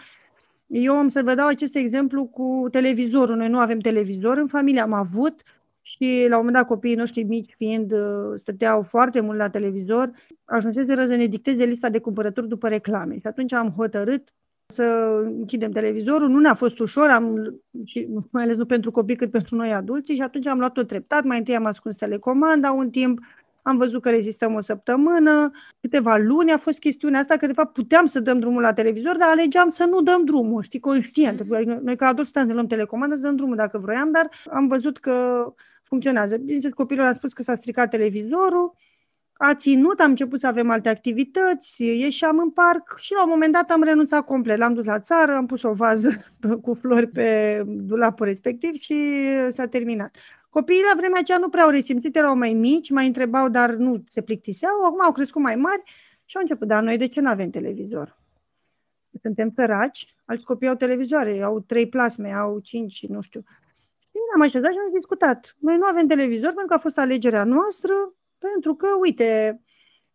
[0.71, 3.35] Eu am să vă dau acest exemplu cu televizorul.
[3.35, 5.41] Noi nu avem televizor în familie, am avut,
[5.81, 10.11] și la un moment dat copiii noștri mici fiind, uh, stăteau foarte mult la televizor,
[10.45, 13.13] ajunsese să ne dicteze lista de cumpărături după reclame.
[13.13, 14.33] Și atunci am hotărât
[14.67, 14.83] să
[15.23, 16.29] închidem televizorul.
[16.29, 17.55] Nu ne-a fost ușor, am,
[17.85, 21.23] și mai ales nu pentru copii, cât pentru noi adulți, și atunci am luat-o treptat.
[21.23, 23.19] Mai întâi am ascuns telecomanda un timp,
[23.61, 27.73] am văzut că rezistăm o săptămână, câteva luni a fost chestiunea asta, că de fapt
[27.73, 31.43] puteam să dăm drumul la televizor, dar alegeam să nu dăm drumul, știi, conștient.
[31.43, 31.79] Mm-hmm.
[31.81, 34.97] Noi ca adulți puteam să luăm telecomandă, să dăm drumul dacă vroiam, dar am văzut
[34.97, 35.45] că
[35.83, 36.37] funcționează.
[36.37, 38.75] Bineînțeles, copilul a spus că s-a stricat televizorul,
[39.43, 43.53] a ținut, am început să avem alte activități, ieșeam în parc și la un moment
[43.53, 44.57] dat am renunțat complet.
[44.57, 46.25] L-am dus la țară, am pus o vază
[46.63, 48.95] cu flori pe dulapul respectiv și
[49.47, 50.15] s-a terminat.
[50.51, 54.03] Copiii la vremea aceea nu prea au resimțit, erau mai mici, mai întrebau, dar nu
[54.07, 55.81] se plictiseau, acum au crescut mai mari
[56.25, 58.19] și au început, dar noi de ce nu avem televizor?
[59.21, 63.43] Suntem săraci, alți copii au televizoare, au trei plasme, au cinci, nu știu.
[64.11, 65.55] Bine, am așezat și am discutat.
[65.59, 67.93] Noi nu avem televizor pentru că a fost alegerea noastră,
[68.37, 69.61] pentru că, uite,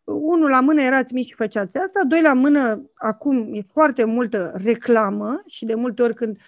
[0.04, 4.52] unul la mână erați mici și făceați asta, doi la mână, acum e foarte multă
[4.64, 6.38] reclamă și de multe ori când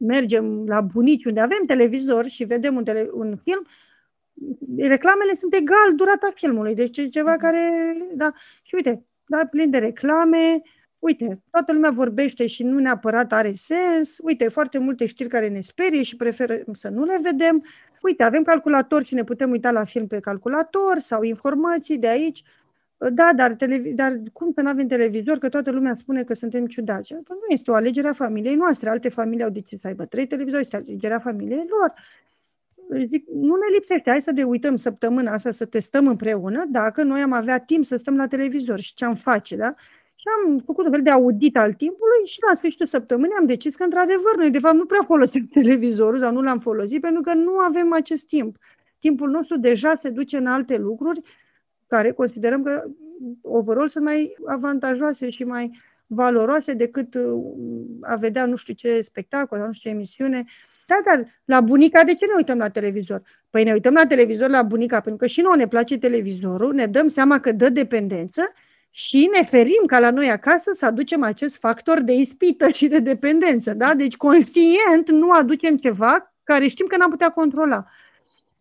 [0.00, 3.66] mergem la bunici unde avem televizor și vedem un, tele, un film,
[4.76, 6.74] reclamele sunt egal durata filmului.
[6.74, 7.40] Deci e ceva mhm.
[7.40, 8.32] care, da,
[8.62, 10.62] și uite, da, plin de reclame,
[10.98, 15.60] uite, toată lumea vorbește și nu neapărat are sens, uite, foarte multe știri care ne
[15.60, 17.64] sperie și preferă să nu le vedem,
[18.02, 22.42] uite, avem calculator și ne putem uita la film pe calculator sau informații de aici,
[23.08, 26.66] da, dar, televi- dar cum să nu avem televizor, că toată lumea spune că suntem
[26.66, 27.14] ciudați?
[27.14, 30.26] Păi nu este o alegere a familiei noastre, alte familii au decis să aibă trei
[30.26, 31.94] televizori, este alegerea familiei lor.
[33.06, 37.22] Zic, nu ne lipsește, hai să ne uităm săptămâna asta, să testăm împreună, dacă noi
[37.22, 39.74] am avea timp să stăm la televizor și ce am face, da?
[40.14, 43.76] Și am făcut un fel de audit al timpului și la sfârșitul săptămânii am decis
[43.76, 47.34] că, într-adevăr, noi, de fapt, nu prea folosim televizorul sau nu l-am folosit pentru că
[47.34, 48.56] nu avem acest timp.
[48.98, 51.20] Timpul nostru deja se duce în alte lucruri
[51.90, 52.84] care considerăm că,
[53.42, 57.42] overall, sunt mai avantajoase și mai valoroase decât uh,
[58.00, 60.44] a vedea nu știu ce spectacol, nu știu ce emisiune.
[60.86, 63.22] Da, dar la bunica, de ce ne uităm la televizor?
[63.50, 66.86] Păi ne uităm la televizor la bunica pentru că și nouă ne place televizorul, ne
[66.86, 68.42] dăm seama că dă dependență
[68.90, 72.98] și ne ferim ca la noi acasă să aducem acest factor de ispită și de
[72.98, 73.74] dependență.
[73.74, 73.94] Da?
[73.94, 77.84] Deci conștient nu aducem ceva care știm că n-am putea controla.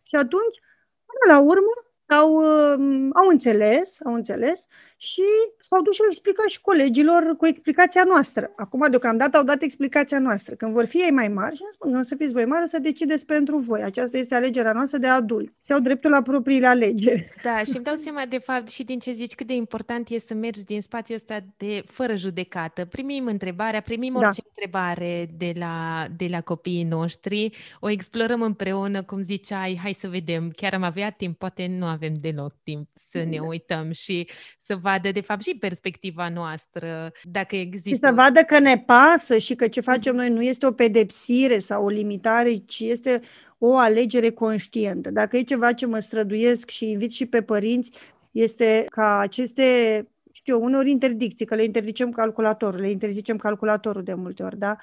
[0.04, 0.58] Și atunci,
[1.06, 4.68] până la urmă, au, uh, au înțeles, au înțeles
[4.98, 5.24] și
[5.60, 8.52] s-au dus și au explicat și colegilor cu explicația noastră.
[8.56, 10.56] Acum, deocamdată, au dat explicația noastră.
[10.56, 13.26] Când vor fi ei mai mari, și spun, nu să fiți voi mari, să decideți
[13.26, 13.82] pentru voi.
[13.82, 15.54] Aceasta este alegerea noastră de adulți.
[15.66, 17.28] Și au dreptul la propriile alegeri.
[17.44, 20.20] Da, și îmi dau seama, de fapt, și din ce zici, cât de important e
[20.20, 22.86] să mergi din spațiul ăsta de fără judecată.
[22.86, 24.20] Primim întrebarea, primim da.
[24.20, 24.50] orice da.
[24.56, 30.52] întrebare de la, de la copiii noștri, o explorăm împreună, cum ziceai, hai să vedem,
[30.56, 33.44] chiar am avea timp, poate nu avem deloc timp să ne da.
[33.44, 34.28] uităm și
[34.62, 37.90] să vadă, de fapt, și perspectiva noastră, dacă există...
[37.90, 41.60] Și să vadă că ne pasă și că ce facem noi nu este o pedepsire
[41.60, 43.22] sau o limitare, ci este
[43.58, 45.12] o alegere conștientă.
[45.12, 47.92] Dacă e ceva ce mă străduiesc și invit și pe părinți,
[48.32, 50.08] este ca aceste
[50.40, 54.78] știu eu, uneori interdicții, că le interzicem calculatorul, le interzicem calculatorul de multe ori, da?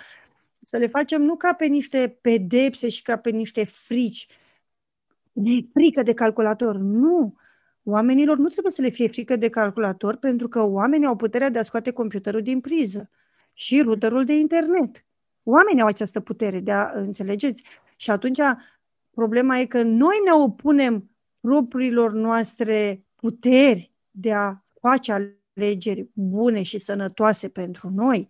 [0.65, 4.27] Să le facem nu ca pe niște pedepse și ca pe niște frici.
[5.37, 6.77] Ne e frică de calculator.
[6.77, 7.35] Nu!
[7.83, 11.59] Oamenilor nu trebuie să le fie frică de calculator pentru că oamenii au puterea de
[11.59, 13.11] a scoate computerul din priză
[13.53, 15.05] și routerul de internet.
[15.43, 17.65] Oamenii au această putere de a înțelegeți.
[17.97, 18.39] Și atunci
[19.11, 26.79] problema e că noi ne opunem propriilor noastre puteri de a face alegeri bune și
[26.79, 28.29] sănătoase pentru noi.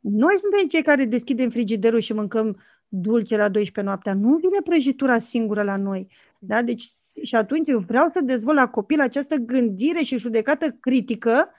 [0.00, 4.14] Noi suntem cei care deschidem frigiderul și mâncăm dulce la 12 noaptea.
[4.14, 6.06] Nu vine prăjitura singură la noi.
[6.38, 6.62] Da?
[6.62, 6.90] Deci
[7.22, 11.50] și atunci eu vreau să dezvolt la copil această gândire și judecată critică.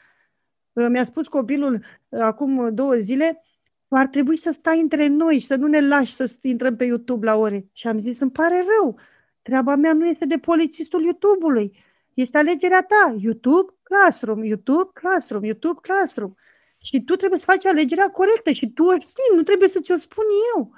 [0.74, 3.44] Uh, mi-a spus copilul uh, acum două zile,
[3.88, 7.26] ar trebui să stai între noi și să nu ne lași să intrăm pe YouTube
[7.26, 7.66] la ore.
[7.74, 9.00] Și am zis, îmi pare rău,
[9.42, 11.78] treaba mea nu este de polițistul YouTube-ului,
[12.14, 13.16] este alegerea ta.
[13.20, 16.34] YouTube, Classroom, YouTube, Classroom, YouTube, Classroom.
[16.78, 19.98] Și tu trebuie să faci alegerea corectă și tu o știi, nu trebuie să ți-o
[19.98, 20.24] spun
[20.56, 20.72] eu.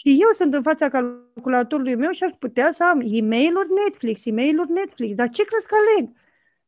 [0.00, 4.26] Și eu sunt în fața calculatorului meu și aș putea să am e mail Netflix,
[4.26, 5.14] e mail Netflix.
[5.14, 6.10] Dar ce crezi că aleg?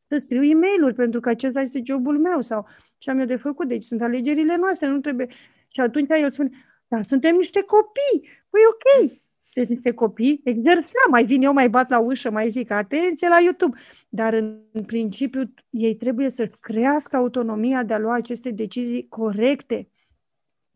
[0.08, 2.40] Să scriu e mail pentru că acesta este jobul meu.
[2.40, 2.66] Sau
[2.98, 5.26] ce am eu de făcut, deci sunt alegerile noastre, nu trebuie...
[5.68, 6.50] Și atunci el spune,
[6.88, 9.12] dar suntem niște copii, păi ok,
[9.54, 13.40] deci niște copii, exersa, mai vin eu, mai bat la ușă, mai zic, atenție la
[13.40, 13.78] YouTube.
[14.08, 19.88] Dar în, în principiu ei trebuie să crească autonomia de a lua aceste decizii corecte.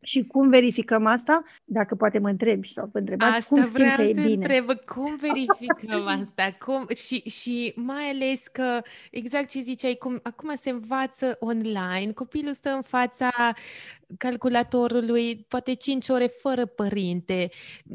[0.05, 1.43] Și cum verificăm asta?
[1.65, 4.33] Dacă poate mă întrebi sau vă întrebați, asta cum vreau să e bine?
[4.33, 6.57] întreb, cum verificăm asta?
[6.65, 12.53] Cum, și, și mai ales că, exact ce ziceai, cum, acum se învață online, copilul
[12.53, 13.55] stă în fața
[14.19, 17.51] calculatorului poate 5 ore fără părinte.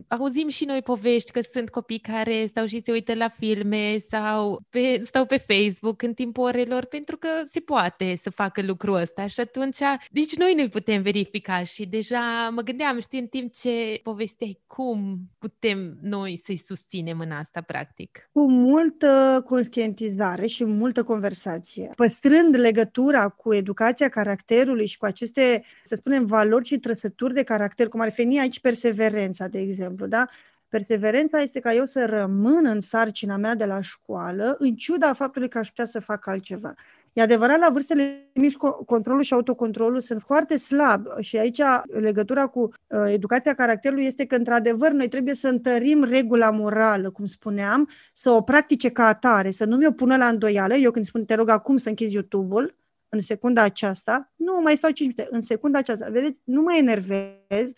[0.08, 4.62] Auzim și noi povești că sunt copii care stau și se uită la filme sau
[4.70, 9.28] pe, stau pe Facebook în timpul orelor pentru că se poate să facă lucrul ăsta
[9.28, 9.78] și atunci
[10.12, 15.18] nici noi nu putem verifica și deja mă gândeam, știi, în timp ce povesteai cum
[15.38, 18.30] putem noi să-i susținem în asta practic.
[18.32, 25.96] Cu multă conștientizare și multă conversație, păstrând legătura cu educația caracterului și cu aceste, să
[25.96, 30.28] spunem, valori și trăsături de caracter, cum ar fi aici perseverența, de exemplu, da?
[30.68, 35.50] Perseverența este ca eu să rămân în sarcina mea de la școală, în ciuda faptului
[35.50, 36.74] că aș putea să fac altceva.
[37.20, 38.56] E adevărat, la vârstele mici,
[38.86, 44.36] controlul și autocontrolul sunt foarte slab și aici legătura cu uh, educația caracterului este că,
[44.36, 49.66] într-adevăr, noi trebuie să întărim regula morală, cum spuneam, să o practice ca atare, să
[49.66, 50.76] nu mi-o pună la îndoială.
[50.76, 52.76] Eu când spun, te rog acum să închizi YouTube-ul,
[53.10, 57.72] în secunda aceasta, nu mai stau 5 minute, în secunda aceasta, vedeți, nu mă enervez,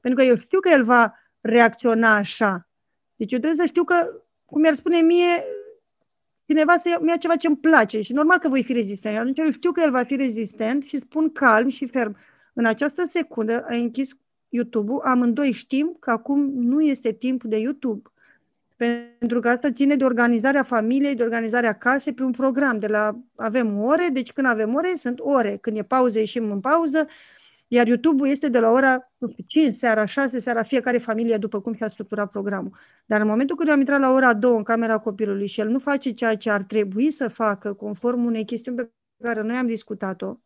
[0.00, 2.68] pentru că eu știu că el va reacționa așa.
[3.16, 4.10] Deci eu trebuie să știu că,
[4.44, 5.44] cum mi-ar spune mie,
[6.46, 9.18] cineva să ia ceva ce îmi place și normal că voi fi rezistent.
[9.18, 12.16] Atunci eu știu că el va fi rezistent și spun calm și ferm.
[12.52, 14.16] În această secundă ai închis
[14.48, 18.08] YouTube-ul, amândoi știm că acum nu este timp de YouTube.
[18.76, 22.78] Pentru că asta ține de organizarea familiei, de organizarea casei pe un program.
[22.78, 25.58] De la avem ore, deci când avem ore, sunt ore.
[25.60, 27.06] Când e pauză, ieșim în pauză,
[27.74, 31.60] iar YouTube-ul este de la ora nu știu, 5 seara, 6 seara, fiecare familie după
[31.60, 32.76] cum și-a structurat programul.
[33.06, 35.68] Dar în momentul când eu am intrat la ora 2 în camera copilului și el
[35.68, 38.90] nu face ceea ce ar trebui să facă, conform unei chestiuni pe
[39.22, 40.36] care noi am discutat-o,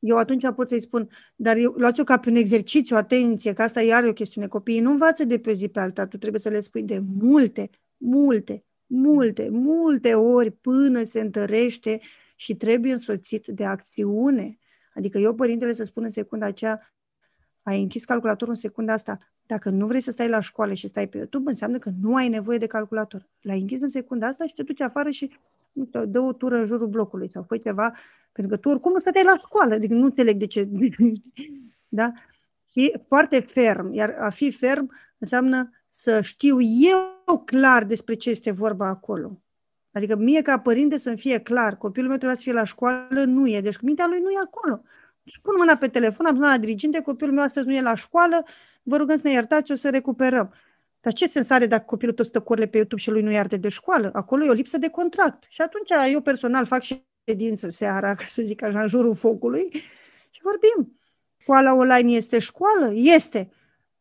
[0.00, 3.82] eu atunci pot să-i spun, dar eu luați-o ca pe un exercițiu, atenție, că asta
[3.82, 4.46] iar e o chestiune.
[4.46, 7.00] Copiii nu învață de pe o zi pe alta, tu trebuie să le spui de
[7.20, 12.00] multe, multe, multe, multe ori până se întărește
[12.36, 14.58] și trebuie însoțit de acțiune.
[14.94, 16.92] Adică eu, părintele, să spun în secunda aceea,
[17.62, 21.08] ai închis calculatorul în secunda asta, dacă nu vrei să stai la școală și stai
[21.08, 23.28] pe YouTube, înseamnă că nu ai nevoie de calculator.
[23.40, 25.32] L-ai închis în secunda asta și te duci afară și
[25.72, 27.92] nu știu, dă o tură în jurul blocului sau fă ceva,
[28.32, 30.68] pentru că tu oricum nu stăteai la școală, adică nu înțeleg de ce.
[31.88, 32.12] da?
[32.70, 38.50] Și foarte ferm, iar a fi ferm înseamnă să știu eu clar despre ce este
[38.50, 39.42] vorba acolo.
[39.92, 43.48] Adică mie ca părinte să-mi fie clar, copilul meu trebuie să fie la școală, nu
[43.48, 44.82] e, deci mintea lui nu e acolo.
[45.24, 47.94] Și pun mâna pe telefon, am sunat la diriginte, copilul meu astăzi nu e la
[47.94, 48.44] școală,
[48.82, 50.54] vă rugăm să ne iertați, o să recuperăm.
[51.00, 53.56] Dar ce sens are dacă copilul tot stă cu pe YouTube și lui nu iarde
[53.56, 54.10] de școală?
[54.12, 55.44] Acolo e o lipsă de contract.
[55.48, 56.82] Și atunci eu personal fac
[57.24, 59.68] ședință seara, ca să zic așa, în jurul focului
[60.30, 60.98] și vorbim.
[61.36, 62.92] Școala online este școală?
[62.94, 63.50] Este.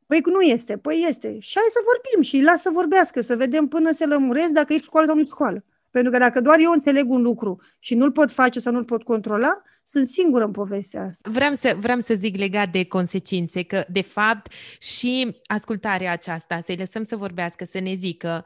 [0.05, 1.39] Păi nu este, păi este.
[1.39, 4.73] Și hai să vorbim și îi las să vorbească, să vedem până se lămuresc dacă
[4.73, 5.63] e școală sau nu e școală.
[5.91, 9.03] Pentru că dacă doar eu înțeleg un lucru și nu-l pot face sau nu-l pot
[9.03, 11.29] controla, sunt singură în povestea asta.
[11.29, 16.75] Vreau să, vreau să zic legat de consecințe, că de fapt și ascultarea aceasta, să-i
[16.75, 18.45] lăsăm să vorbească, să ne zică,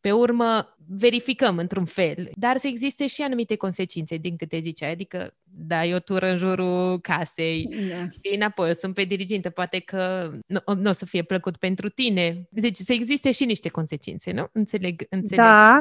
[0.00, 5.34] pe urmă verificăm într-un fel, dar să existe și anumite consecințe, din câte ziceai, adică
[5.42, 8.08] dai o tură în jurul casei da.
[8.10, 11.88] și înapoi, eu sunt pe dirigintă, poate că nu, nu o să fie plăcut pentru
[11.88, 12.48] tine.
[12.50, 14.48] Deci să existe și niște consecințe, nu?
[14.52, 15.44] Înțeleg, înțeleg.
[15.44, 15.80] Da,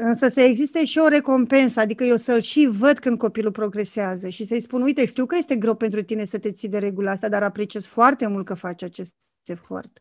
[0.00, 4.46] Însă să existe și o recompensă, adică eu să-l și văd când copilul progresează și
[4.46, 7.28] să-i spun, uite, știu că este greu pentru tine să te ții de regula asta,
[7.28, 9.14] dar apreciez foarte mult că faci acest
[9.44, 9.98] efort.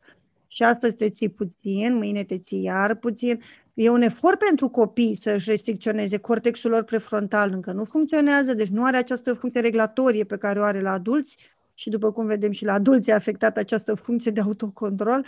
[0.48, 3.42] Și astăzi te ții puțin, mâine te ții iar puțin.
[3.74, 8.84] E un efort pentru copii să-și restricționeze cortexul lor prefrontal, încă nu funcționează, deci nu
[8.84, 11.38] are această funcție reglatorie pe care o are la adulți
[11.74, 15.26] și după cum vedem și la adulți a afectat această funcție de autocontrol.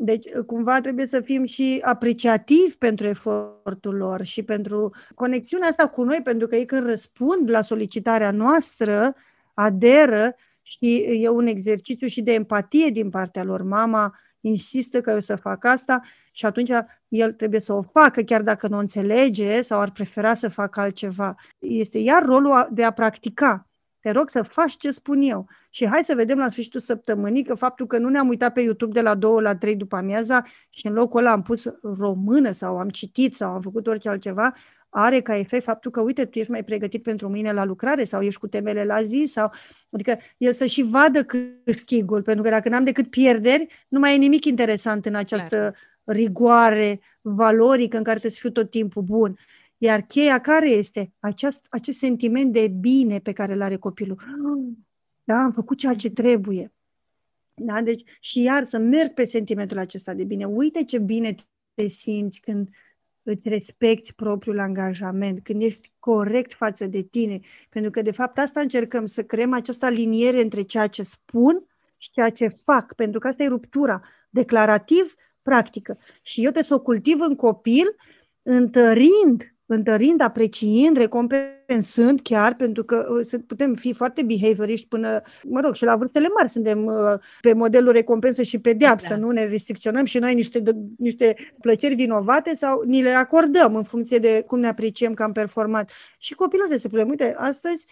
[0.00, 6.02] Deci, cumva, trebuie să fim și apreciativi pentru efortul lor și pentru conexiunea asta cu
[6.02, 9.14] noi, pentru că ei când răspund la solicitarea noastră,
[9.54, 13.62] aderă și e un exercițiu și de empatie din partea lor.
[13.62, 16.00] Mama insistă că eu să fac asta
[16.32, 16.70] și atunci
[17.08, 20.80] el trebuie să o facă, chiar dacă nu o înțelege sau ar prefera să facă
[20.80, 21.34] altceva.
[21.58, 23.67] Este iar rolul de a practica
[24.08, 25.46] te rog să faci ce spun eu.
[25.70, 28.92] Și hai să vedem la sfârșitul săptămânii că faptul că nu ne-am uitat pe YouTube
[28.92, 31.66] de la 2 la 3 după amiaza și în locul ăla am pus
[31.98, 34.52] română sau am citit sau am făcut orice altceva,
[34.88, 38.22] are ca efect faptul că, uite, tu ești mai pregătit pentru mâine la lucrare sau
[38.22, 39.52] ești cu temele la zi sau,
[39.90, 41.24] adică el să și vadă
[41.64, 46.16] câștigul, pentru că dacă n-am decât pierderi, nu mai e nimic interesant în această Clar.
[46.16, 49.38] rigoare valorică în care trebuie să fiu tot timpul bun.
[49.78, 51.12] Iar cheia care este?
[51.18, 54.18] Acest, acest sentiment de bine pe care îl are copilul.
[55.24, 56.72] Da, am făcut ceea ce trebuie.
[57.54, 57.82] Da?
[57.82, 60.44] Deci, și iar să merg pe sentimentul acesta de bine.
[60.44, 61.34] Uite ce bine
[61.74, 62.68] te simți când
[63.22, 67.40] îți respecti propriul angajament, când ești corect față de tine.
[67.68, 71.66] Pentru că, de fapt, asta încercăm, să creăm această aliniere între ceea ce spun
[71.96, 72.94] și ceea ce fac.
[72.94, 74.02] Pentru că asta e ruptura.
[74.30, 75.98] Declarativ, practică.
[76.22, 77.96] Și eu trebuie să o cultiv în copil,
[78.42, 85.74] întărind întărind, apreciind, recompensând chiar, pentru că uh, putem fi foarte behavioriști până, mă rog,
[85.74, 86.94] și la vârstele mari suntem uh,
[87.40, 89.20] pe modelul recompensă și pedeapsă, da.
[89.20, 90.62] nu ne restricționăm și noi niște,
[90.98, 95.32] niște plăceri vinovate sau ni le acordăm în funcție de cum ne apreciem că am
[95.32, 95.90] performat.
[96.18, 97.86] Și copilul se spune, uite, astăzi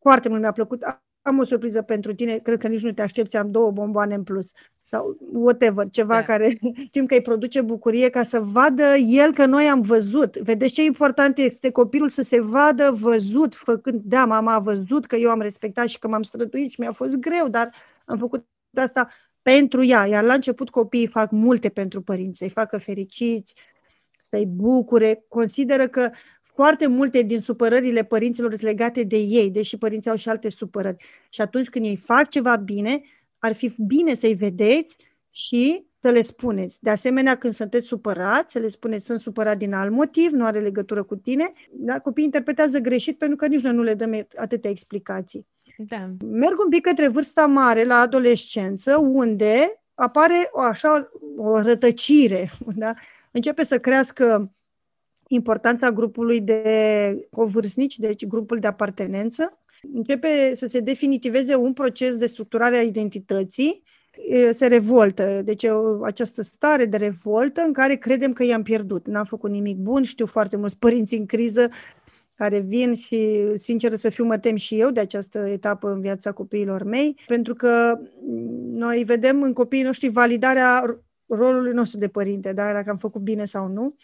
[0.00, 0.82] foarte mult mi-a plăcut,
[1.22, 4.22] am o surpriză pentru tine, cred că nici nu te aștepți, am două bomboane în
[4.22, 4.52] plus
[4.82, 6.22] sau whatever, ceva da.
[6.22, 10.36] care știm că îi produce bucurie ca să vadă el că noi am văzut.
[10.36, 15.16] Vedeți ce important este copilul să se vadă văzut, făcând, da, mama a văzut că
[15.16, 19.08] eu am respectat și că m-am străduit și mi-a fost greu, dar am făcut asta
[19.42, 20.06] pentru ea.
[20.06, 23.54] Iar la început copiii fac multe pentru părinți, să-i facă fericiți,
[24.20, 25.24] să-i bucure.
[25.28, 26.10] Consideră că
[26.60, 31.04] foarte multe din supărările părinților sunt legate de ei, deși părinții au și alte supărări.
[31.28, 33.02] Și atunci când ei fac ceva bine,
[33.38, 34.96] ar fi bine să-i vedeți
[35.30, 36.82] și să le spuneți.
[36.82, 40.60] De asemenea, când sunteți supărați, să le spuneți, sunt supărat din alt motiv, nu are
[40.60, 41.52] legătură cu tine.
[41.70, 41.98] Da?
[41.98, 45.46] Copiii interpretează greșit pentru că nici noi nu le dăm atâtea explicații.
[45.76, 46.10] Da.
[46.24, 52.50] Merg un pic către vârsta mare, la adolescență, unde apare o, așa o rătăcire.
[52.74, 52.92] Da?
[53.30, 54.52] Începe să crească
[55.32, 56.62] importanța grupului de
[57.30, 59.58] covârstnici, deci grupul de apartenență,
[59.94, 63.82] începe să se definitiveze un proces de structurare a identității,
[64.50, 65.42] se revoltă.
[65.44, 65.66] Deci
[66.02, 69.06] această stare de revoltă în care credem că i-am pierdut.
[69.06, 71.68] N-am făcut nimic bun, știu foarte mulți părinți în criză
[72.34, 76.32] care vin și, sincer să fiu, mă tem și eu de această etapă în viața
[76.32, 77.98] copiilor mei, pentru că
[78.70, 82.72] noi vedem în copiii noștri validarea rolului nostru de părinte, da?
[82.72, 83.94] dacă am făcut bine sau nu.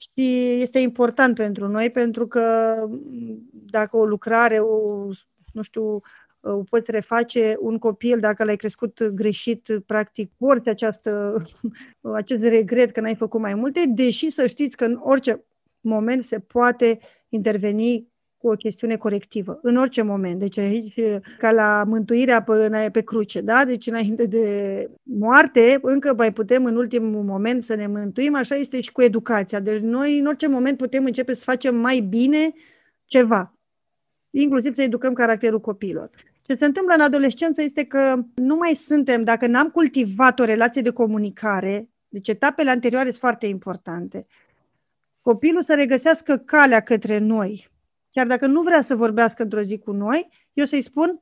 [0.00, 2.74] Și este important pentru noi, pentru că
[3.50, 5.06] dacă o lucrare, o,
[5.52, 6.00] nu știu,
[6.40, 11.42] o poți reface un copil, dacă l-ai crescut greșit, practic, porți această,
[12.14, 15.44] acest regret că n-ai făcut mai multe, deși să știți că în orice
[15.80, 16.98] moment se poate
[17.28, 18.09] interveni
[18.40, 20.38] cu o chestiune corectivă, în orice moment.
[20.38, 20.94] Deci aici,
[21.38, 23.64] ca la mântuirea pe, pe cruce, da?
[23.64, 28.80] Deci înainte de moarte, încă mai putem în ultimul moment să ne mântuim, așa este
[28.80, 29.60] și cu educația.
[29.60, 32.52] Deci noi în orice moment putem începe să facem mai bine
[33.04, 33.54] ceva,
[34.30, 36.10] inclusiv să educăm caracterul copiilor.
[36.42, 40.82] Ce se întâmplă în adolescență este că nu mai suntem, dacă n-am cultivat o relație
[40.82, 44.26] de comunicare, deci etapele anterioare sunt foarte importante,
[45.20, 47.69] copilul să regăsească calea către noi,
[48.10, 51.20] Chiar dacă nu vrea să vorbească într-o zi cu noi, eu să-i spun,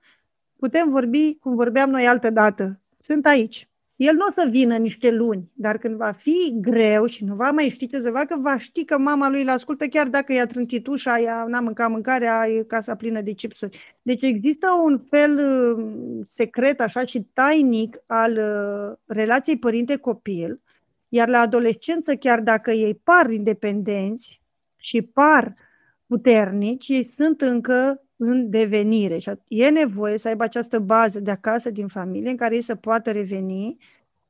[0.57, 2.81] putem vorbi cum vorbeam noi altă dată.
[2.99, 3.69] Sunt aici.
[3.97, 7.51] El nu o să vină niște luni, dar când va fi greu și nu va
[7.51, 10.47] mai ști ce să facă, va ști că mama lui îl ascultă chiar dacă i-a
[10.47, 13.97] trântit ușa, i-a, n-a mâncat mâncarea, e casa plină de chipsuri.
[14.03, 20.61] Deci există un fel uh, secret așa și tainic al uh, relației părinte-copil,
[21.09, 24.41] iar la adolescență, chiar dacă ei par independenți
[24.77, 25.68] și par uh,
[26.09, 31.71] puternici, ei sunt încă în devenire și e nevoie să aibă această bază de acasă,
[31.71, 33.77] din familie, în care ei să poată reveni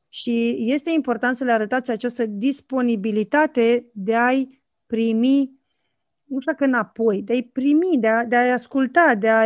[0.09, 5.58] și este important să le arătați această disponibilitate de a-i primi
[6.29, 9.45] nu știu dacă înapoi, de a-i primi, de, a, de a-i asculta, de a,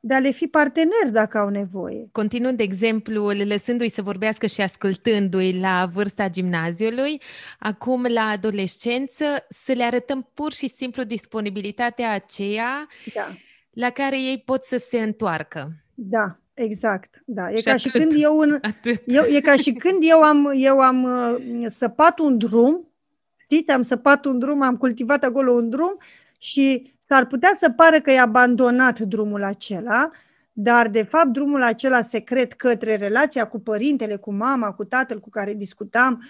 [0.00, 2.08] de a le fi parteneri dacă au nevoie.
[2.12, 7.20] Continuând exemplu, lăsându-i să vorbească și ascultându-i la vârsta gimnaziului,
[7.58, 13.26] acum la adolescență, să le arătăm pur și simplu disponibilitatea aceea da.
[13.70, 15.72] la care ei pot să se întoarcă.
[15.94, 17.50] Da, Exact, da.
[17.50, 18.60] E și ca atât, și când eu, în,
[19.06, 22.88] eu e ca și când eu am, eu am uh, săpat un drum,
[23.36, 25.98] știți, am săpat un drum, am cultivat acolo un drum
[26.44, 30.10] și s-ar putea să pară că e abandonat drumul acela,
[30.52, 35.30] dar de fapt drumul acela secret către relația cu părintele, cu mama, cu tatăl cu
[35.30, 36.22] care discutam,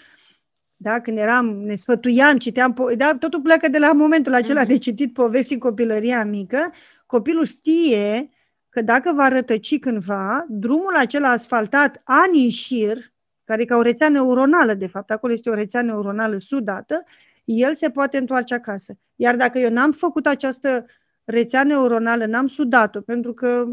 [0.76, 4.68] da, când eram, ne sfătuiam, citeam, po- da, totul pleacă de la momentul acela mm-hmm.
[4.68, 6.72] de citit povești în copilăria mică,
[7.06, 8.28] copilul știe
[8.68, 12.98] că dacă va rătăci cândva, drumul acela asfaltat ani în șir,
[13.44, 17.04] care e ca o rețea neuronală, de fapt, acolo este o rețea neuronală sudată,
[17.44, 18.98] el se poate întoarce acasă.
[19.14, 20.86] Iar dacă eu n-am făcut această
[21.24, 23.66] rețea neuronală, n-am sudat-o, pentru că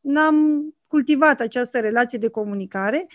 [0.00, 3.06] n-am cultivat această relație de comunicare,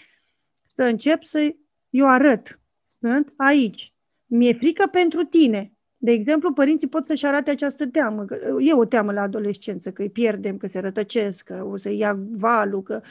[0.68, 1.56] să încep să
[1.90, 2.60] eu arăt.
[2.86, 3.94] Sunt aici.
[4.26, 5.74] Mi-e frică pentru tine.
[5.98, 8.26] De exemplu, părinții pot să-și arate această teamă.
[8.26, 11.92] Că e o teamă la adolescență, că îi pierdem, că se rătăcesc, că o să
[11.92, 13.02] ia valul, că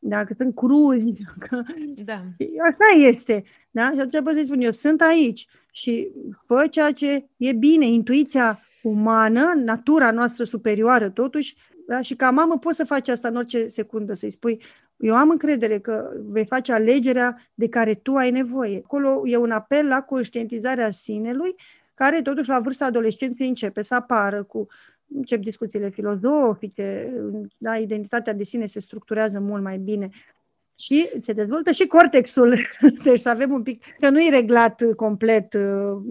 [0.00, 1.12] dacă sunt cruzi.
[1.48, 1.62] Că...
[2.04, 2.22] Da.
[2.68, 3.44] Așa este.
[3.70, 3.90] Da?
[3.94, 6.08] Și atunci pot să-i spun, eu sunt aici și
[6.42, 7.86] fă ceea ce e bine.
[7.86, 12.00] Intuiția umană, natura noastră superioară, totuși, da?
[12.00, 14.62] și ca mamă poți să faci asta în orice secundă, să-i spui,
[14.96, 18.80] eu am încredere că vei face alegerea de care tu ai nevoie.
[18.84, 21.54] Acolo e un apel la conștientizarea sinelui,
[21.94, 24.66] care totuși la vârsta adolescenței începe să apară cu
[25.14, 27.12] încep discuțiile filozofice,
[27.58, 30.08] da, identitatea de sine se structurează mult mai bine
[30.80, 32.58] și se dezvoltă și cortexul.
[33.04, 35.62] Deci să avem un pic, că nu e reglat complet uh,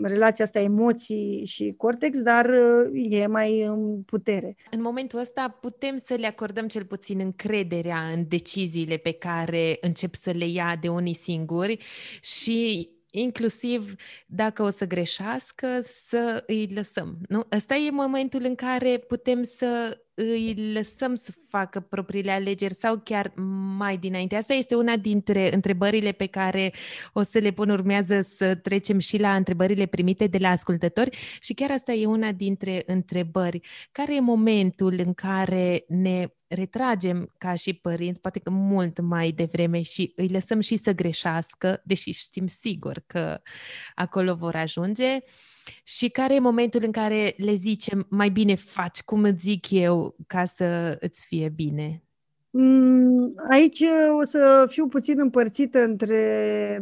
[0.02, 4.56] relația asta emoții și cortex, dar uh, e mai în putere.
[4.72, 10.16] În momentul ăsta putem să le acordăm cel puțin încrederea în deciziile pe care încep
[10.16, 11.84] să le ia de unii singuri
[12.22, 13.96] și inclusiv
[14.28, 17.18] dacă o să greșească, să îi lăsăm.
[17.28, 17.44] Nu?
[17.56, 23.34] Ăsta e momentul în care putem să îi lăsăm să facă propriile alegeri sau chiar
[23.78, 24.36] mai dinainte?
[24.36, 26.74] Asta este una dintre întrebările pe care
[27.14, 31.54] o să le pun, urmează să trecem și la întrebările primite de la ascultători și
[31.54, 33.60] chiar asta e una dintre întrebări.
[33.92, 39.82] Care e momentul în care ne retragem ca și părinți, poate că mult mai devreme
[39.82, 43.42] și îi lăsăm și să greșească, deși știm sigur că
[43.96, 45.18] acolo vor ajunge?
[45.84, 50.16] Și care e momentul în care le zicem mai bine faci cum îți zic eu
[50.28, 52.04] ca să îți fie bine?
[52.50, 53.84] Mm, aici
[54.20, 56.82] o să fiu puțin împărțită între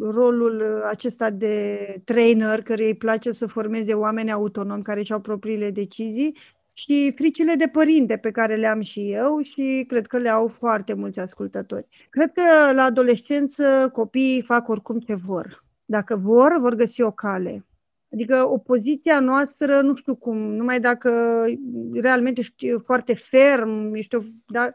[0.00, 6.36] rolul acesta de trainer care îi place să formeze oameni autonomi care și-au propriile decizii
[6.78, 10.48] și fricile de părinte pe care le am și eu și cred că le au
[10.48, 11.86] foarte mulți ascultători.
[12.10, 15.64] Cred că la adolescență copiii fac oricum ce vor.
[15.84, 17.66] Dacă vor, vor găsi o cale.
[18.12, 21.44] Adică opoziția noastră, nu știu cum, numai dacă
[21.92, 24.72] realmente ești foarte ferm, ești o, da,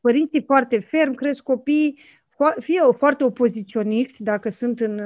[0.00, 1.98] părinții foarte ferm, cresc copii,
[2.58, 4.96] fie foarte opoziționiști, dacă sunt în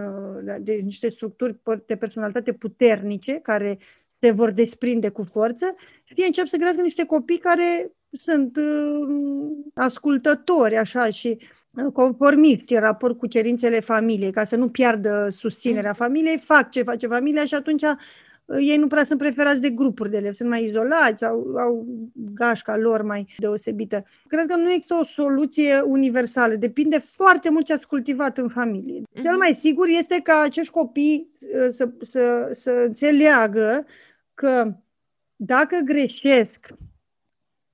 [0.44, 3.78] da, de niște structuri de personalitate puternice, care
[4.20, 10.76] se vor desprinde cu forță, fie încep să crească niște copii care sunt uh, ascultători,
[10.76, 11.38] așa, și
[11.70, 15.96] uh, conformiști în raport cu cerințele familiei, ca să nu piardă susținerea mm.
[15.96, 17.96] familiei, fac ce face familia și atunci uh,
[18.60, 21.86] ei nu prea sunt preferați de grupuri de elevi, sunt mai izolați, sau au
[22.34, 24.04] gașca lor mai deosebită.
[24.26, 29.00] Cred că nu există o soluție universală, depinde foarte mult ce ați cultivat în familie.
[29.00, 29.22] Mm-hmm.
[29.22, 31.30] Cel mai sigur este ca acești copii
[31.68, 33.86] să, să, să înțeleagă
[34.34, 34.72] că
[35.36, 36.66] dacă greșesc,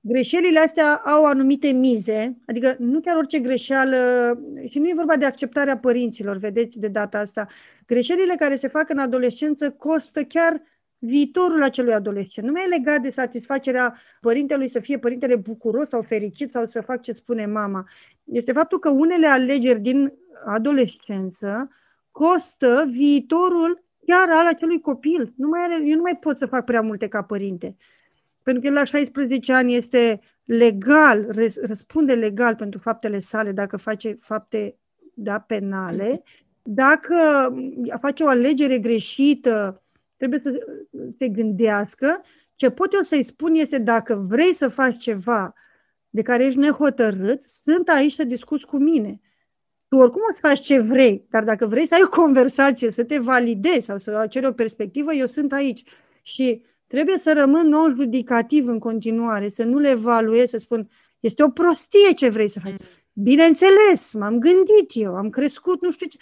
[0.01, 3.97] greșelile astea au anumite mize, adică nu chiar orice greșeală,
[4.69, 7.47] și nu e vorba de acceptarea părinților, vedeți, de data asta.
[7.87, 10.61] Greșelile care se fac în adolescență costă chiar
[11.03, 12.47] viitorul acelui adolescent.
[12.47, 16.81] Nu mai e legat de satisfacerea părintelui să fie părintele bucuros sau fericit sau să
[16.81, 17.87] fac ce spune mama.
[18.23, 20.13] Este faptul că unele alegeri din
[20.45, 21.69] adolescență
[22.11, 25.33] costă viitorul chiar al acelui copil.
[25.35, 27.75] Nu mai are, eu nu mai pot să fac prea multe ca părinte.
[28.43, 31.25] Pentru că el la 16 ani este legal,
[31.61, 34.75] răspunde legal pentru faptele sale dacă face fapte
[35.13, 36.23] da, penale.
[36.61, 37.15] Dacă
[37.99, 39.83] face o alegere greșită,
[40.17, 40.59] trebuie să
[41.17, 42.21] se gândească.
[42.55, 45.53] Ce pot eu să-i spun este dacă vrei să faci ceva
[46.09, 49.19] de care ești nehotărât, sunt aici să discuți cu mine
[49.91, 53.03] tu oricum o să faci ce vrei, dar dacă vrei să ai o conversație, să
[53.03, 55.83] te validezi sau să ceri o perspectivă, eu sunt aici.
[56.21, 60.89] Și trebuie să rămân non-judicativ în continuare, să nu le evaluez, să spun,
[61.19, 62.75] este o prostie ce vrei să faci.
[63.13, 66.17] Bineînțeles, m-am gândit eu, am crescut, nu știu ce.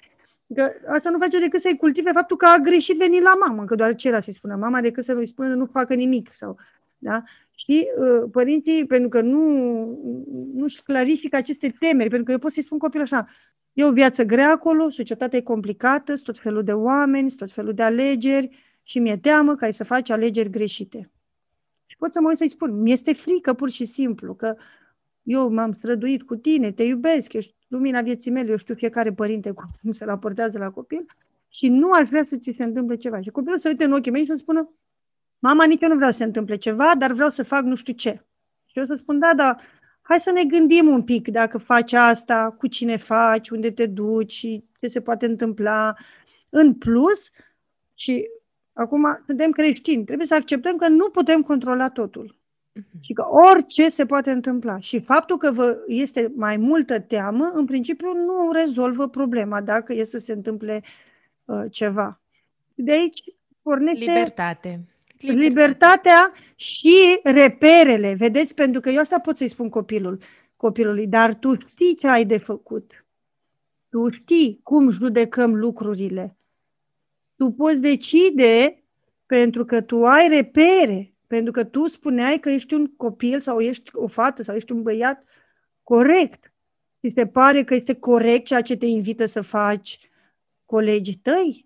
[0.56, 3.76] Că asta nu face decât să-i cultive faptul că a greșit venit la mamă, că
[3.76, 6.30] doar cela să-i spună mama, decât să-i spună să nu facă nimic.
[6.34, 6.58] Sau,
[6.98, 7.24] da?
[7.56, 9.44] Și uh, părinții, pentru că nu,
[10.54, 13.28] nu-și clarifică aceste temeri, pentru că eu pot să-i spun copilul așa,
[13.74, 17.52] e o viață grea acolo, societatea e complicată, sunt tot felul de oameni, sunt tot
[17.52, 21.12] felul de alegeri și mi-e teamă că ai să faci alegeri greșite.
[21.86, 24.56] Și pot să mă uit să-i spun, mi-este frică pur și simplu, că
[25.24, 29.52] eu m-am străduit cu tine, te iubesc, ești lumina vieții mele, eu știu fiecare părinte
[29.52, 31.06] cum se raportează la copil
[31.48, 33.22] și nu aș vrea să ți se întâmple ceva.
[33.22, 34.70] Și copilul să uite în ochii mei și să spună,
[35.40, 37.94] mama, nici eu nu vreau să se întâmple ceva, dar vreau să fac nu știu
[37.94, 38.26] ce.
[38.66, 39.56] Și eu să spun, da, da,
[40.02, 44.46] hai să ne gândim un pic dacă faci asta, cu cine faci, unde te duci,
[44.80, 45.96] ce se poate întâmpla.
[46.50, 47.30] În plus,
[47.94, 48.30] și
[48.80, 52.38] acum suntem creștini, trebuie să acceptăm că nu putem controla totul.
[52.74, 53.02] Mhm.
[53.02, 54.80] Și că orice se poate întâmpla.
[54.80, 60.04] Și faptul că vă este mai multă teamă, în principiu nu rezolvă problema dacă e
[60.04, 60.84] să se întâmple
[61.46, 62.22] uh, ceva.
[62.76, 63.24] De aici
[63.62, 64.06] pornește...
[64.06, 64.70] Libertate.
[65.18, 65.48] Libertate.
[65.48, 68.14] Libertatea și reperele.
[68.14, 68.54] Vedeți?
[68.54, 70.20] Pentru că eu asta pot să-i spun copilul,
[70.56, 73.06] copilului, dar tu știi ce ai de făcut.
[73.90, 76.39] Tu știi cum judecăm lucrurile.
[77.40, 78.84] Tu poți decide
[79.26, 83.90] pentru că tu ai repere, pentru că tu spuneai că ești un copil sau ești
[83.94, 85.24] o fată sau ești un băiat
[85.84, 86.54] corect.
[87.02, 90.00] Ți se pare că este corect ceea ce te invită să faci
[90.66, 91.66] colegii tăi?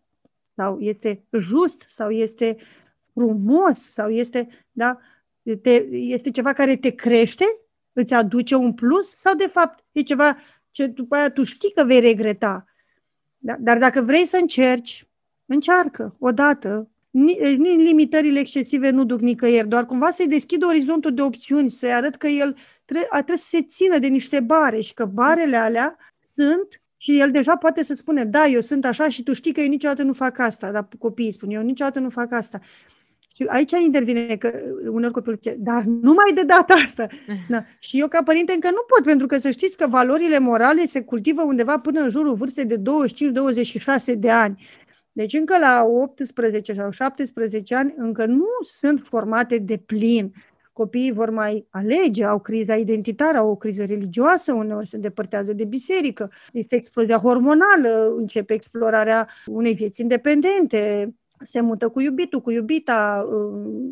[0.56, 1.84] Sau este just?
[1.88, 2.58] Sau este
[3.14, 3.80] frumos?
[3.80, 5.00] Sau este, da,
[5.62, 7.46] te, este ceva care te crește?
[7.94, 9.10] Îți aduce un plus?
[9.10, 10.38] Sau de fapt e ceva
[10.72, 12.66] ce după aia tu știi că vei regreta?
[13.38, 13.56] Da?
[13.60, 15.08] Dar dacă vrei să încerci,
[15.54, 17.38] încearcă odată, nici
[17.78, 22.28] limitările excesive nu duc nicăieri, doar cumva să-i deschid orizontul de opțiuni, să-i arăt că
[22.28, 25.98] el trebuie, trebuie să se țină de niște bare și că barele alea
[26.36, 29.62] sunt și el deja poate să spune, da, eu sunt așa și tu știi că
[29.62, 32.60] eu niciodată nu fac asta, dar copiii spun, eu niciodată nu fac asta.
[33.36, 34.52] Și aici intervine că
[34.90, 37.08] uneori copilul zice, dar numai de data asta.
[37.50, 37.64] Da.
[37.80, 41.02] Și eu ca părinte încă nu pot, pentru că să știți că valorile morale se
[41.02, 42.82] cultivă undeva până în jurul vârstei de 25-26
[44.18, 44.68] de ani.
[45.14, 50.34] Deci încă la 18 sau 17 ani încă nu sunt formate de plin.
[50.74, 55.64] Copiii vor mai alege, au criza identitară, au o criză religioasă, uneori se îndepărtează de
[55.64, 63.28] biserică, este explozia hormonală, începe explorarea unei vieți independente, se mută cu iubitul, cu iubita,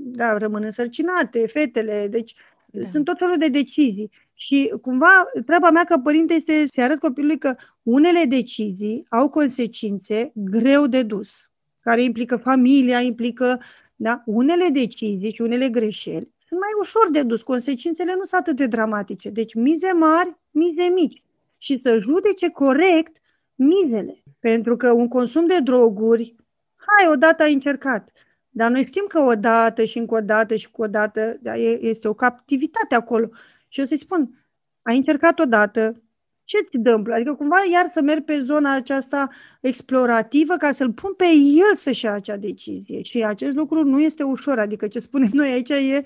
[0.03, 2.89] da, rămân însărcinate, fetele, deci da.
[2.89, 4.11] sunt tot felul de decizii.
[4.41, 10.31] Și cumva treaba mea ca părinte este să arăt copilului că unele decizii au consecințe
[10.33, 13.61] greu de dus, care implică familia, implică
[13.95, 18.55] da, unele decizii și unele greșeli sunt mai ușor de dus, consecințele nu sunt atât
[18.55, 19.29] de dramatice.
[19.29, 21.23] Deci mize mari, mize mici.
[21.57, 23.17] Și să judece corect
[23.55, 24.23] mizele.
[24.39, 26.35] Pentru că un consum de droguri,
[26.75, 28.11] hai, odată ai încercat.
[28.49, 32.07] Dar noi știm că odată și încă o dată și cu o dată da, este
[32.07, 33.29] o captivitate acolo.
[33.71, 34.45] Și eu să-i spun,
[34.81, 36.01] ai încercat odată,
[36.43, 37.07] ce ți dăm?
[37.13, 39.29] Adică cumva iar să merg pe zona aceasta
[39.61, 41.25] explorativă ca să-l pun pe
[41.69, 43.01] el să-și ia acea decizie.
[43.01, 44.59] Și acest lucru nu este ușor.
[44.59, 46.01] Adică ce spunem noi aici e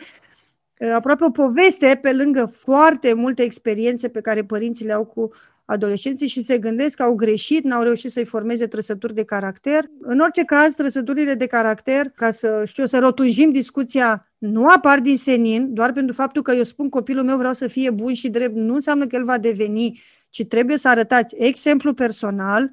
[0.94, 5.32] aproape o poveste pe lângă foarte multe experiențe pe care părinții le au cu
[5.66, 9.86] adolescenții și se gândesc că au greșit, n-au reușit să-i formeze trăsături de caracter.
[10.02, 15.18] În orice caz, trăsăturile de caracter, ca să știu, să rotunjim discuția, nu apar din
[15.18, 18.56] senin, doar pentru faptul că eu spun copilul meu vreau să fie bun și drept,
[18.56, 22.72] nu înseamnă că el va deveni, ci trebuie să arătați exemplu personal,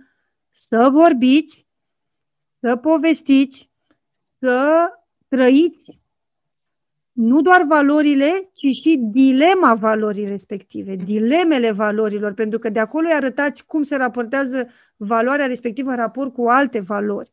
[0.50, 1.66] să vorbiți,
[2.60, 3.70] să povestiți,
[4.38, 4.88] să
[5.28, 6.01] trăiți
[7.12, 13.14] nu doar valorile, ci și dilema valorii respective, dilemele valorilor, pentru că de acolo îi
[13.14, 17.30] arătați cum se raportează valoarea respectivă în raport cu alte valori.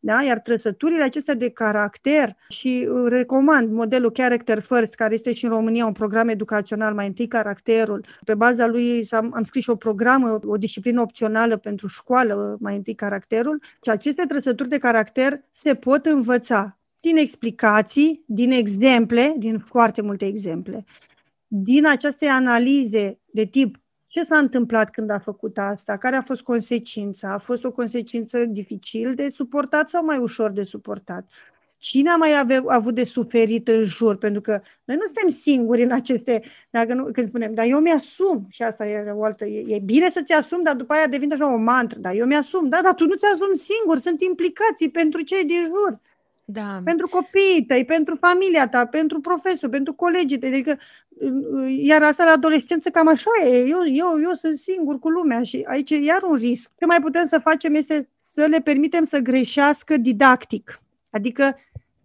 [0.00, 0.22] Da?
[0.22, 5.50] Iar trăsăturile acestea de caracter și uh, recomand modelul Character First, care este și în
[5.50, 8.04] România un program educațional, mai întâi caracterul.
[8.24, 12.76] Pe baza lui am, am scris și o programă, o disciplină opțională pentru școală, mai
[12.76, 13.62] întâi caracterul.
[13.82, 20.26] Și aceste trăsături de caracter se pot învăța din explicații, din exemple, din foarte multe
[20.26, 20.84] exemple,
[21.46, 23.76] din aceste analize de tip
[24.06, 28.44] ce s-a întâmplat când a făcut asta, care a fost consecința, a fost o consecință
[28.44, 31.28] dificil de suportat sau mai ușor de suportat.
[31.76, 34.16] Cine a mai ave, avut de suferit în jur?
[34.16, 38.46] Pentru că noi nu suntem singuri în aceste, dacă nu, când spunem, dar eu mi-asum,
[38.50, 41.52] și asta e o altă, e, e bine să-ți asumi, dar după aia devine așa
[41.52, 45.44] o mantră, dar eu mi-asum, da, dar tu nu ți-asumi singur, sunt implicații pentru cei
[45.44, 45.98] din jur.
[46.50, 46.80] Da.
[46.84, 50.48] Pentru copiii tăi, pentru familia ta, pentru profesor, pentru colegii tăi.
[50.48, 50.78] Adică,
[51.76, 53.58] iar asta la adolescență cam așa e.
[53.58, 56.72] Eu, eu, eu sunt singur cu lumea și aici e iar un risc.
[56.78, 60.80] Ce mai putem să facem este să le permitem să greșească didactic.
[61.10, 61.58] Adică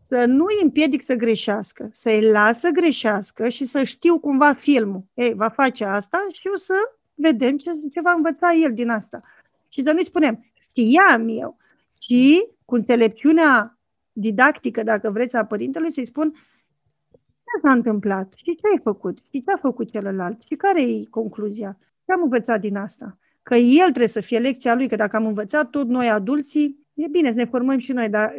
[0.05, 5.03] să nu îi împiedic să greșească, să-i las să greșească și să știu cumva filmul.
[5.13, 6.73] Ei, va face asta și o să
[7.15, 9.21] vedem ce, ce va învăța el din asta.
[9.69, 11.57] Și să nu-i spunem, știam eu,
[11.97, 12.13] ci
[12.65, 13.77] cu înțelepciunea
[14.13, 16.33] didactică, dacă vreți, a părintelui, să-i spun
[17.43, 21.05] ce s-a întâmplat și ce ai făcut și ce a făcut celălalt și care e
[21.09, 21.77] concluzia.
[22.05, 23.17] Ce am învățat din asta?
[23.43, 27.07] Că el trebuie să fie lecția lui, că dacă am învățat tot noi adulții, e
[27.07, 28.35] bine să ne formăm și noi, dar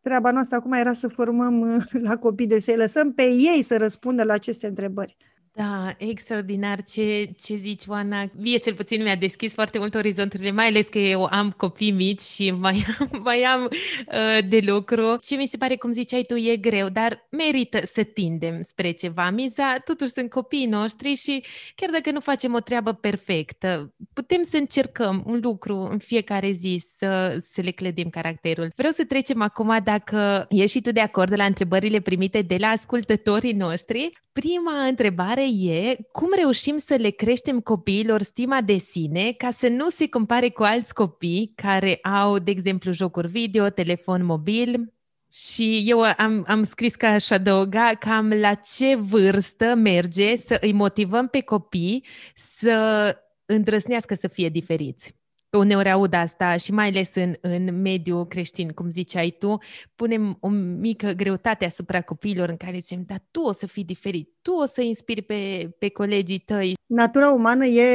[0.00, 4.22] treaba noastră acum era să formăm la copii, de să-i lăsăm pe ei să răspundă
[4.22, 5.16] la aceste întrebări.
[5.58, 8.30] Da, extraordinar ce, ce zici, Oana.
[8.36, 12.20] Mie cel puțin mi-a deschis foarte mult orizonturile, mai ales că eu am copii mici
[12.20, 12.84] și mai,
[13.24, 15.16] mai am uh, de lucru.
[15.20, 19.30] Ce mi se pare, cum ziceai tu, e greu, dar merită să tindem spre ceva.
[19.30, 21.44] Miza, totuși sunt copiii noștri și
[21.74, 26.82] chiar dacă nu facem o treabă perfectă, putem să încercăm un lucru în fiecare zi
[26.96, 28.72] să, să le clădim caracterul.
[28.76, 32.66] Vreau să trecem acum, dacă ești și tu de acord la întrebările primite de la
[32.66, 34.10] ascultătorii noștri.
[34.40, 39.90] Prima întrebare e cum reușim să le creștem copiilor stima de sine ca să nu
[39.90, 44.94] se compare cu alți copii care au, de exemplu, jocuri video, telefon mobil,
[45.32, 50.72] și eu am, am scris că aș adăuga cam la ce vârstă merge să îi
[50.72, 53.16] motivăm pe copii să
[53.46, 55.17] îndrăsnească să fie diferiți
[55.56, 59.58] uneori aud asta și mai ales în, în mediul creștin, cum ziceai tu,
[59.96, 64.30] punem o mică greutate asupra copiilor în care zicem, dar tu o să fii diferit,
[64.42, 66.76] tu o să inspiri pe, pe colegii tăi.
[66.86, 67.88] Natura umană e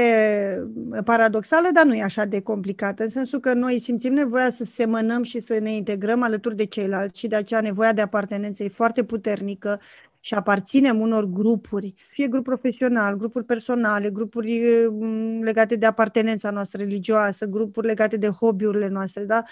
[1.06, 5.24] paradoxală, dar nu e așa de complicată, în sensul că noi simțim nevoia să semănăm
[5.24, 9.04] și să ne integrăm alături de ceilalți și de aceea nevoia de apartenență e foarte
[9.04, 9.82] puternică
[10.26, 16.84] și aparținem unor grupuri, fie grup profesional, grupuri personale, grupuri mm, legate de apartenența noastră
[16.84, 19.44] religioasă, grupuri legate de hobby-urile noastre, da?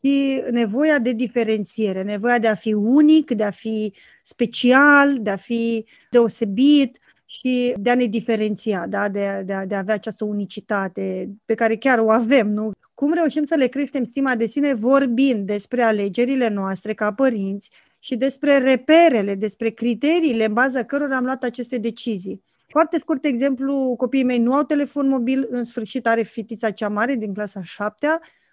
[0.00, 5.36] Și nevoia de diferențiere, nevoia de a fi unic, de a fi special, de a
[5.36, 9.08] fi deosebit și de a ne diferenția, da?
[9.08, 12.70] de, de, a, de a avea această unicitate pe care chiar o avem, nu?
[12.94, 17.70] Cum reușim să le creștem stima de sine vorbind despre alegerile noastre ca părinți,
[18.06, 22.42] și despre reperele, despre criteriile în baza cărora am luat aceste decizii.
[22.68, 27.14] Foarte scurt exemplu, copiii mei nu au telefon mobil, în sfârșit are fitița cea mare
[27.14, 28.06] din clasa 7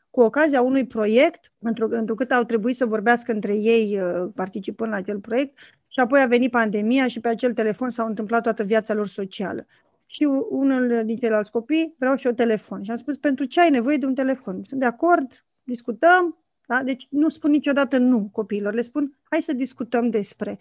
[0.10, 1.52] cu ocazia unui proiect,
[1.90, 6.26] întrucât au trebuit să vorbească între ei uh, participând la acel proiect, și apoi a
[6.26, 9.66] venit pandemia și pe acel telefon s-a întâmplat toată viața lor socială.
[10.06, 12.84] Și unul din ceilalți copii vreau și eu telefon.
[12.84, 14.64] Și am spus, pentru ce ai nevoie de un telefon?
[14.64, 16.84] Sunt de acord, discutăm, da?
[16.84, 20.60] Deci nu spun niciodată nu copiilor, le spun hai să discutăm despre.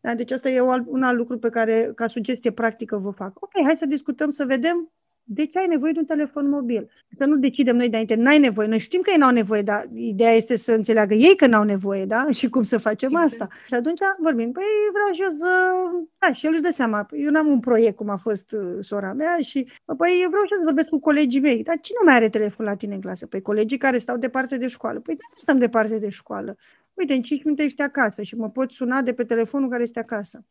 [0.00, 0.14] Da?
[0.14, 3.42] Deci asta e un alt lucru pe care, ca sugestie practică, vă fac.
[3.42, 4.92] Ok, hai să discutăm, să vedem
[5.26, 6.90] de ce ai nevoie de un telefon mobil?
[7.10, 8.68] Să nu decidem noi înainte, n-ai nevoie.
[8.68, 12.04] Noi știm că ei n-au nevoie, dar ideea este să înțeleagă ei că n-au nevoie,
[12.04, 12.26] da?
[12.38, 13.26] Și cum să facem exact.
[13.26, 13.48] asta.
[13.66, 14.62] Și atunci vorbim, păi
[14.92, 15.72] vreau și eu să...
[16.18, 19.12] Da, și el își dă seama, eu n-am un proiect cum a fost uh, sora
[19.12, 21.62] mea și păi vreau și eu să vorbesc cu colegii mei.
[21.62, 23.26] Dar cine mai are telefon la tine în clasă?
[23.26, 25.00] Păi colegii care stau departe de școală.
[25.00, 26.56] Păi nu stăm departe de școală.
[26.94, 29.98] Uite, în 5 minute ești acasă și mă poți suna de pe telefonul care este
[29.98, 30.44] acasă.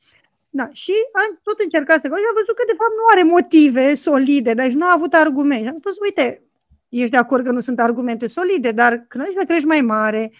[0.55, 3.95] Da, și am tot încercat să și am văzut că de fapt nu are motive
[3.95, 5.67] solide, deci nu a avut argumente.
[5.67, 6.41] Am spus, uite,
[6.89, 10.31] ești de acord că nu sunt argumente solide, dar când ai să crești mai mare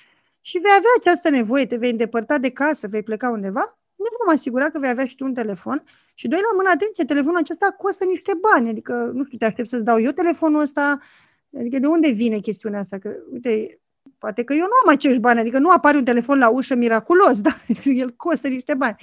[0.42, 4.34] și vei avea această nevoie, te vei îndepărta de casă, vei pleca undeva, ne vom
[4.34, 5.84] asigura că vei avea și tu un telefon
[6.14, 9.68] și doi la mână, atenție, telefonul acesta costă niște bani, adică, nu știu, te aștept
[9.68, 11.00] să-ți dau eu telefonul ăsta,
[11.58, 12.98] adică de unde vine chestiunea asta?
[12.98, 13.80] Că, uite,
[14.18, 17.42] poate că eu nu am acești bani, adică nu apare un telefon la ușă miraculos,
[17.48, 18.96] dar el costă niște bani.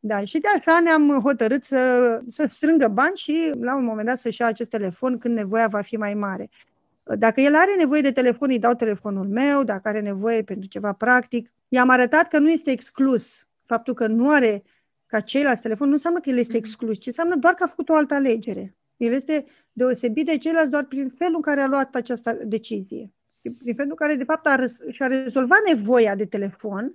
[0.00, 4.18] Da, și de așa ne-am hotărât să, să strângă bani și la un moment dat
[4.18, 6.50] să-și ia acest telefon când nevoia va fi mai mare.
[7.02, 10.92] Dacă el are nevoie de telefon, îi dau telefonul meu, dacă are nevoie pentru ceva
[10.92, 11.50] practic.
[11.68, 13.46] I-am arătat că nu este exclus.
[13.64, 14.62] Faptul că nu are
[15.06, 16.64] ca ceilalți telefon nu înseamnă că el este mhm.
[16.64, 18.76] exclus, ci înseamnă doar că a făcut o altă alegere.
[18.96, 23.12] El este deosebit de ceilalți doar prin felul în care a luat această decizie.
[23.40, 26.94] Prin felul în care, de fapt, a răs- și-a rezolvat nevoia de telefon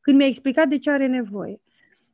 [0.00, 1.60] când mi-a explicat de ce are nevoie.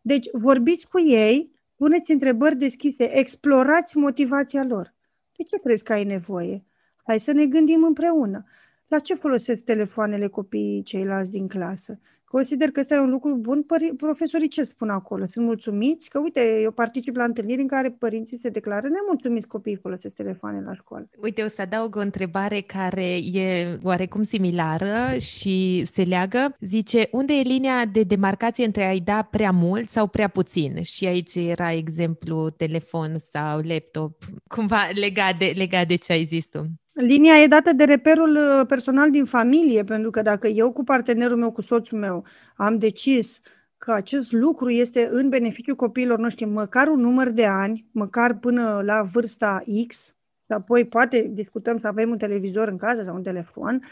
[0.06, 4.94] Deci, vorbiți cu ei, puneți întrebări deschise, explorați motivația lor.
[5.36, 6.64] De ce crezi că ai nevoie?
[7.06, 8.44] Hai să ne gândim împreună.
[8.86, 12.00] La ce folosesc telefoanele copiii ceilalți din clasă?
[12.38, 13.66] Consider că ăsta e un lucru bun.
[13.96, 15.26] Profesorii ce spun acolo?
[15.26, 16.08] Sunt mulțumiți?
[16.08, 20.62] Că, uite, eu particip la întâlniri în care părinții se declară nemulțumiți copiii folosesc telefoane
[20.64, 21.08] la școală.
[21.22, 26.56] Uite, o să adaug o întrebare care e oarecum similară și se leagă.
[26.60, 30.82] Zice, unde e linia de demarcație între a-i da prea mult sau prea puțin?
[30.82, 36.46] Și aici era exemplu telefon sau laptop, cumva legat de, legat de ce ai zis
[36.46, 36.66] tu.
[36.94, 41.36] Linia e dată de reperul uh, personal din familie, pentru că dacă eu cu partenerul
[41.36, 42.24] meu, cu soțul meu,
[42.56, 43.40] am decis
[43.78, 48.82] că acest lucru este în beneficiul copiilor noștri măcar un număr de ani, măcar până
[48.84, 50.06] la vârsta X,
[50.46, 53.82] și apoi poate discutăm să avem un televizor în casă sau un telefon,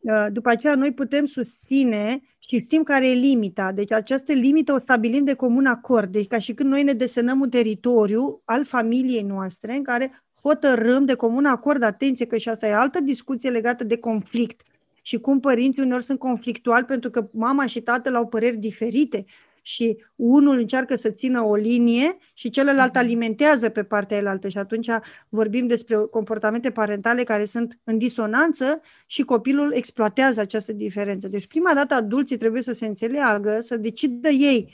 [0.00, 3.72] uh, după aceea noi putem susține și știm care e limita.
[3.72, 6.12] Deci această limită o stabilim de comun acord.
[6.12, 11.04] Deci ca și când noi ne desenăm un teritoriu al familiei noastre în care hotărâm
[11.04, 14.60] de comun acord, atenție că și asta e altă discuție legată de conflict
[15.02, 19.24] și cum părinții uneori sunt conflictuali pentru că mama și tatăl au păreri diferite
[19.62, 22.98] și unul încearcă să țină o linie și celălalt uh-huh.
[22.98, 24.88] alimentează pe partea elaltă și atunci
[25.28, 31.28] vorbim despre comportamente parentale care sunt în disonanță și copilul exploatează această diferență.
[31.28, 34.72] Deci prima dată adulții trebuie să se înțeleagă, să decidă ei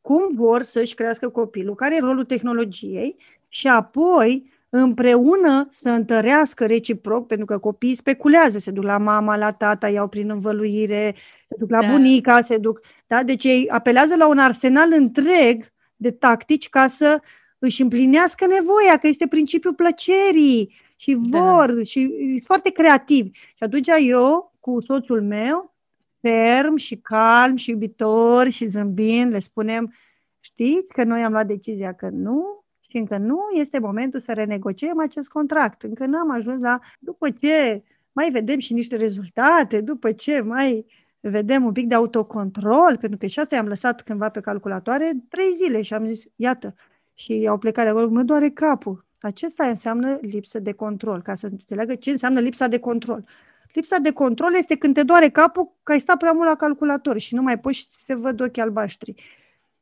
[0.00, 3.16] cum vor să-și crească copilul, care e rolul tehnologiei
[3.48, 9.52] și apoi împreună să întărească reciproc, pentru că copiii speculează, se duc la mama, la
[9.52, 11.14] tata, iau prin învăluire,
[11.48, 11.90] se duc la da.
[11.90, 12.80] bunica, se duc...
[13.06, 13.22] Da?
[13.22, 17.20] Deci ei apelează la un arsenal întreg de tactici ca să
[17.58, 21.38] își împlinească nevoia, că este principiul plăcerii și da.
[21.38, 21.82] vor da.
[21.82, 23.30] și sunt foarte creativi.
[23.32, 25.74] Și atunci eu, cu soțul meu,
[26.20, 29.94] ferm și calm și iubitor și zâmbind, le spunem,
[30.40, 35.00] știți că noi am luat decizia că nu și încă nu este momentul să renegociem
[35.00, 35.82] acest contract.
[35.82, 37.82] Încă n-am ajuns la, după ce
[38.12, 40.86] mai vedem și niște rezultate, după ce mai
[41.20, 45.54] vedem un pic de autocontrol, pentru că și asta i-am lăsat cândva pe calculatoare trei
[45.54, 46.74] zile și am zis, iată,
[47.14, 49.04] și au plecat de acolo, mă doare capul.
[49.20, 53.24] Acesta înseamnă lipsă de control, ca să înțeleagă ce înseamnă lipsa de control.
[53.72, 57.18] Lipsa de control este când te doare capul că ai stat prea mult la calculator
[57.18, 59.14] și nu mai poți să te văd ochii albaștri.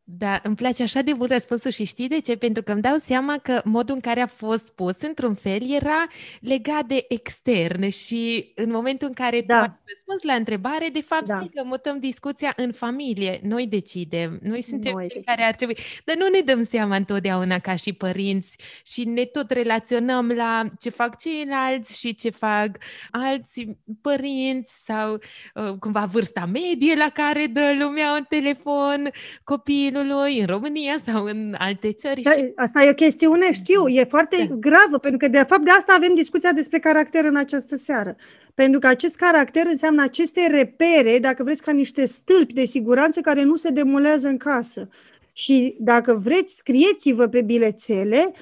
[0.07, 2.37] Da, îmi place așa de mult răspunsul și știi de ce?
[2.37, 6.07] Pentru că îmi dau seama că modul în care a fost pus, într-un fel, era
[6.41, 9.57] legat de extern și în momentul în care da.
[9.57, 11.39] tu ai răspuns la întrebare, de fapt, da.
[11.39, 13.41] că mutăm discuția în familie.
[13.43, 15.35] Noi decidem, noi suntem noi cei decidem.
[15.35, 19.51] care ar trebui, dar nu ne dăm seama întotdeauna ca și părinți și ne tot
[19.51, 22.69] relaționăm la ce fac ceilalți și ce fac
[23.11, 23.67] alți
[24.01, 25.13] părinți sau
[25.55, 29.11] uh, cumva vârsta medie la care dă lumea un telefon,
[29.45, 32.21] copii copilului în România sau în alte țări.
[32.21, 32.53] Da, și...
[32.57, 34.55] Asta e o chestiune, știu, e foarte da.
[34.55, 38.17] gravă, pentru că de fapt de asta avem discuția despre caracter în această seară.
[38.55, 43.43] Pentru că acest caracter înseamnă aceste repere, dacă vreți, ca niște stâlpi de siguranță care
[43.43, 44.89] nu se demolează în casă.
[45.33, 48.33] Și dacă vreți, scrieți-vă pe bilețele,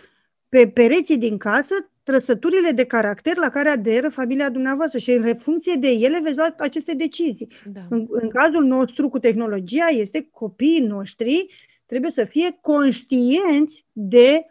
[0.49, 5.77] pe pereții din casă, trăsăturile de caracter la care aderă familia dumneavoastră și în funcție
[5.79, 7.49] de ele veți lua aceste decizii.
[7.73, 7.81] Da.
[7.91, 11.47] În, în cazul nostru cu tehnologia este copiii noștri
[11.87, 14.47] trebuie să fie conștienți de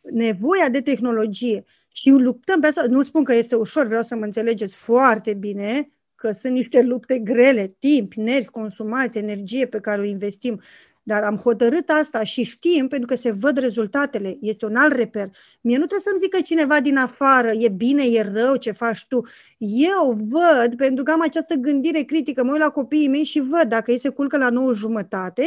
[0.00, 1.64] nevoia de tehnologie.
[1.92, 2.84] Și luptăm pe asta.
[2.88, 7.18] Nu spun că este ușor, vreau să mă înțelegeți foarte bine că sunt niște lupte
[7.18, 10.60] grele, timp, nervi, consumați, energie pe care o investim.
[11.06, 14.36] Dar am hotărât asta și știm pentru că se văd rezultatele.
[14.40, 15.30] Este un alt reper.
[15.60, 19.22] Mie nu trebuie să-mi zică cineva din afară, e bine, e rău, ce faci tu.
[19.58, 23.68] Eu văd, pentru că am această gândire critică, mă uit la copiii mei și văd
[23.68, 25.44] dacă ei se culcă la 9 jumătate,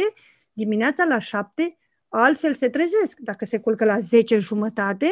[0.52, 1.76] dimineața la 7,
[2.08, 3.18] altfel se trezesc.
[3.18, 5.06] Dacă se culcă la 10 jumătate,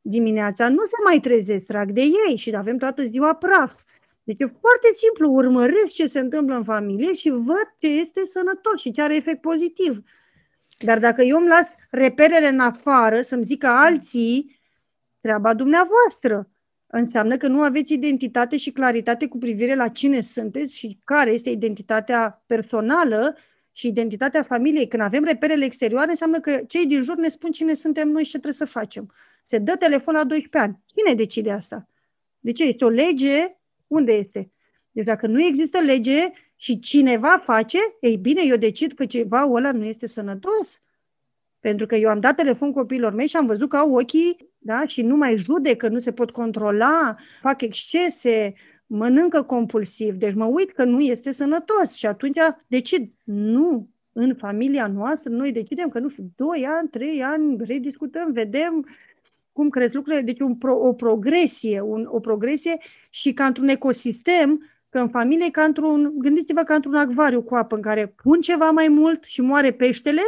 [0.00, 3.72] dimineața nu se mai trezesc, trag de ei și avem toată ziua praf.
[4.30, 8.80] Deci e foarte simplu, urmăresc ce se întâmplă în familie și văd ce este sănătos
[8.80, 10.02] și ce are efect pozitiv.
[10.78, 14.60] Dar dacă eu îmi las reperele în afară să-mi zică alții,
[15.20, 16.50] treaba dumneavoastră.
[16.86, 21.50] Înseamnă că nu aveți identitate și claritate cu privire la cine sunteți și care este
[21.50, 23.36] identitatea personală
[23.72, 24.88] și identitatea familiei.
[24.88, 28.30] Când avem reperele exterioare, înseamnă că cei din jur ne spun cine suntem noi și
[28.30, 29.12] ce trebuie să facem.
[29.42, 30.82] Se dă telefon la 12 ani.
[30.94, 31.86] Cine decide asta?
[32.40, 32.64] De ce?
[32.64, 33.59] Este o lege
[33.90, 34.52] unde este?
[34.90, 39.72] Deci dacă nu există lege și cineva face, ei bine, eu decid că ceva ăla
[39.72, 40.82] nu este sănătos.
[41.60, 44.84] Pentru că eu am dat telefon copiilor mei și am văzut că au ochii da?
[44.84, 48.54] și nu mai judecă, nu se pot controla, fac excese,
[48.86, 50.14] mănâncă compulsiv.
[50.14, 55.52] Deci mă uit că nu este sănătos și atunci decid, nu, în familia noastră, noi
[55.52, 58.86] decidem că, nu știu, 2 ani, 3 ani, rediscutăm, vedem
[59.60, 62.78] cum cresc lucrurile, deci un pro, o progresie, un, o progresie
[63.10, 67.74] și ca într-un ecosistem, că în familie, ca într-un, gândiți-vă ca într-un acvariu cu apă
[67.74, 70.20] în care pun ceva mai mult și moare peștele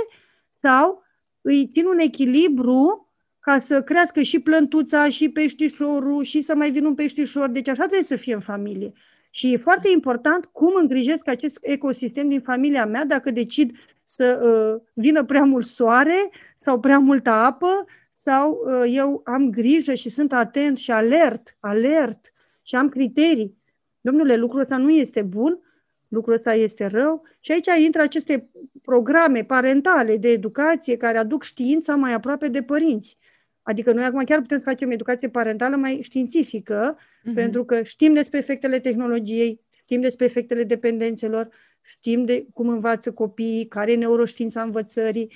[0.54, 1.02] sau
[1.40, 3.10] îi țin un echilibru
[3.40, 7.48] ca să crească și plântuța, și peștișorul, și să mai vină un peștișor.
[7.48, 8.92] Deci așa trebuie să fie în familie.
[9.30, 14.82] Și e foarte important cum îngrijesc acest ecosistem din familia mea dacă decid să uh,
[14.94, 17.84] vină prea mult soare sau prea multă apă
[18.22, 23.56] sau uh, eu am grijă și sunt atent și alert, alert și am criterii.
[24.00, 25.60] Domnule, lucrul ăsta nu este bun,
[26.08, 28.50] lucrul ăsta este rău și aici intră aceste
[28.82, 33.18] programe parentale de educație care aduc știința mai aproape de părinți.
[33.62, 37.34] Adică noi acum chiar putem să facem educație parentală mai științifică, uh-huh.
[37.34, 41.48] pentru că știm despre efectele tehnologiei, știm despre efectele dependențelor,
[41.80, 45.32] știm de cum învață copiii, care e neuroștiința învățării,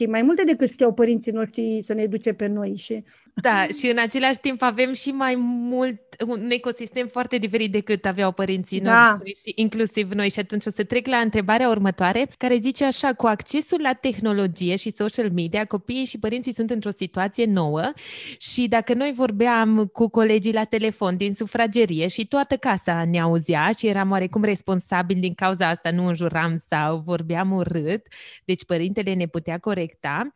[0.00, 2.76] știi, mai multe decât știau părinții noștri să ne educe pe noi.
[2.76, 3.04] Și...
[3.34, 8.32] Da, și în același timp avem și mai mult, un ecosistem foarte diferit decât aveau
[8.32, 9.10] părinții da.
[9.10, 10.30] noștri și inclusiv noi.
[10.30, 14.76] Și atunci o să trec la întrebarea următoare, care zice așa, cu accesul la tehnologie
[14.76, 17.92] și social media, copiii și părinții sunt într-o situație nouă
[18.38, 23.70] și dacă noi vorbeam cu colegii la telefon din sufragerie și toată casa ne auzea
[23.78, 28.06] și eram oarecum responsabili din cauza asta, nu înjuram sau vorbeam urât,
[28.44, 29.89] deci părintele ne putea corecta,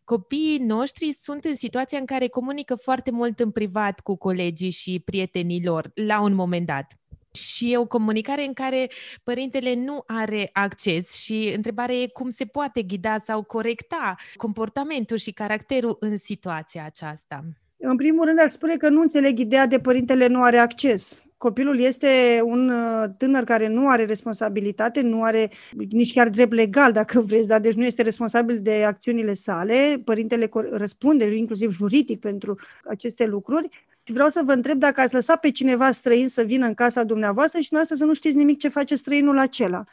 [0.04, 5.02] copiii noștri sunt în situația în care comunică foarte mult în privat cu colegii și
[5.04, 6.98] prietenii lor la un moment dat
[7.34, 8.90] și e o comunicare în care
[9.22, 15.32] părintele nu are acces și întrebarea e cum se poate ghida sau corecta comportamentul și
[15.32, 17.44] caracterul în situația aceasta.
[17.76, 21.23] În primul rând, aș spune că nu înțeleg ideea de părintele nu are acces.
[21.36, 25.50] Copilul este un uh, tânăr care nu are responsabilitate, nu are
[25.90, 30.00] nici chiar drept legal, dacă vreți, dar deci nu este responsabil de acțiunile sale.
[30.04, 33.68] Părintele răspunde, inclusiv juridic, pentru aceste lucruri.
[34.02, 37.04] Și vreau să vă întreb dacă ați lăsat pe cineva străin să vină în casa
[37.04, 39.84] dumneavoastră și dumneavoastră să nu știți nimic ce face străinul acela.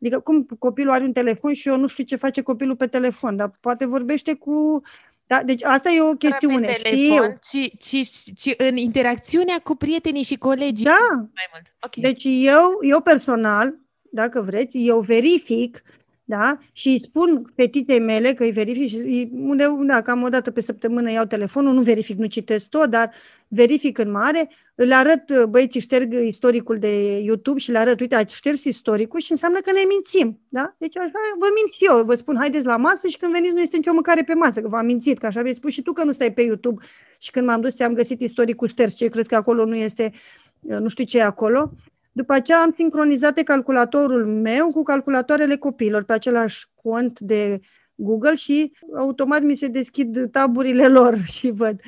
[0.00, 3.36] Adică cum copilul are un telefon și eu nu știu ce face copilul pe telefon,
[3.36, 4.82] dar poate vorbește cu
[5.26, 10.22] da, deci asta e o chestiune, pe telefon, ci, ci, ci în interacțiunea cu prietenii
[10.22, 10.84] și colegii.
[10.84, 11.74] Da, mai mult.
[11.80, 12.12] Okay.
[12.12, 13.74] deci eu, eu personal,
[14.10, 15.82] dacă vreți, eu verific
[16.24, 16.58] da?
[16.72, 20.60] și îi spun fetiței mele că îi verific și unde, da, cam o dată pe
[20.60, 23.10] săptămână iau telefonul, nu verific, nu citesc tot, dar
[23.48, 28.36] verific în mare, le arăt, băieții șterg istoricul de YouTube și le arăt, uite, ați
[28.36, 30.74] șters istoricul și înseamnă că ne mințim, da?
[30.78, 33.60] Deci așa vă mint și eu, vă spun, haideți la masă și când veniți nu
[33.60, 36.04] este nicio mâncare pe masă, că v-am mințit, că așa vei spus și tu că
[36.04, 36.84] nu stai pe YouTube
[37.18, 40.12] și când m-am dus am găsit istoricul șters, ce crezi că acolo nu este,
[40.60, 41.72] nu știu ce e acolo,
[42.16, 47.60] după aceea am sincronizat calculatorul meu cu calculatoarele copiilor pe același cont de
[47.94, 51.80] Google și automat mi se deschid taburile lor și văd.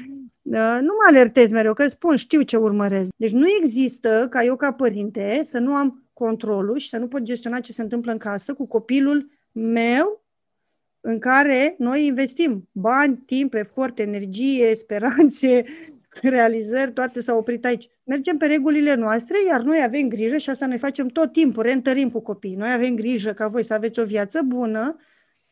[0.42, 3.10] Uh, nu mă alertez mereu, că spun, știu ce urmăresc.
[3.16, 7.22] Deci nu există ca eu ca părinte să nu am controlul și să nu pot
[7.22, 10.24] gestiona ce se întâmplă în casă cu copilul meu
[11.00, 15.64] în care noi investim bani, timp, efort, energie, speranțe,
[16.22, 17.88] realizări, toate s-au oprit aici.
[18.04, 22.10] Mergem pe regulile noastre, iar noi avem grijă și asta noi facem tot timpul, reîntărim
[22.10, 22.54] cu copiii.
[22.54, 24.96] Noi avem grijă ca voi să aveți o viață bună,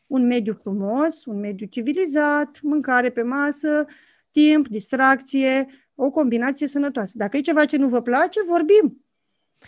[0.07, 3.85] un mediu frumos, un mediu civilizat, mâncare pe masă,
[4.31, 7.13] timp, distracție, o combinație sănătoasă.
[7.17, 9.05] Dacă e ceva ce nu vă place, vorbim.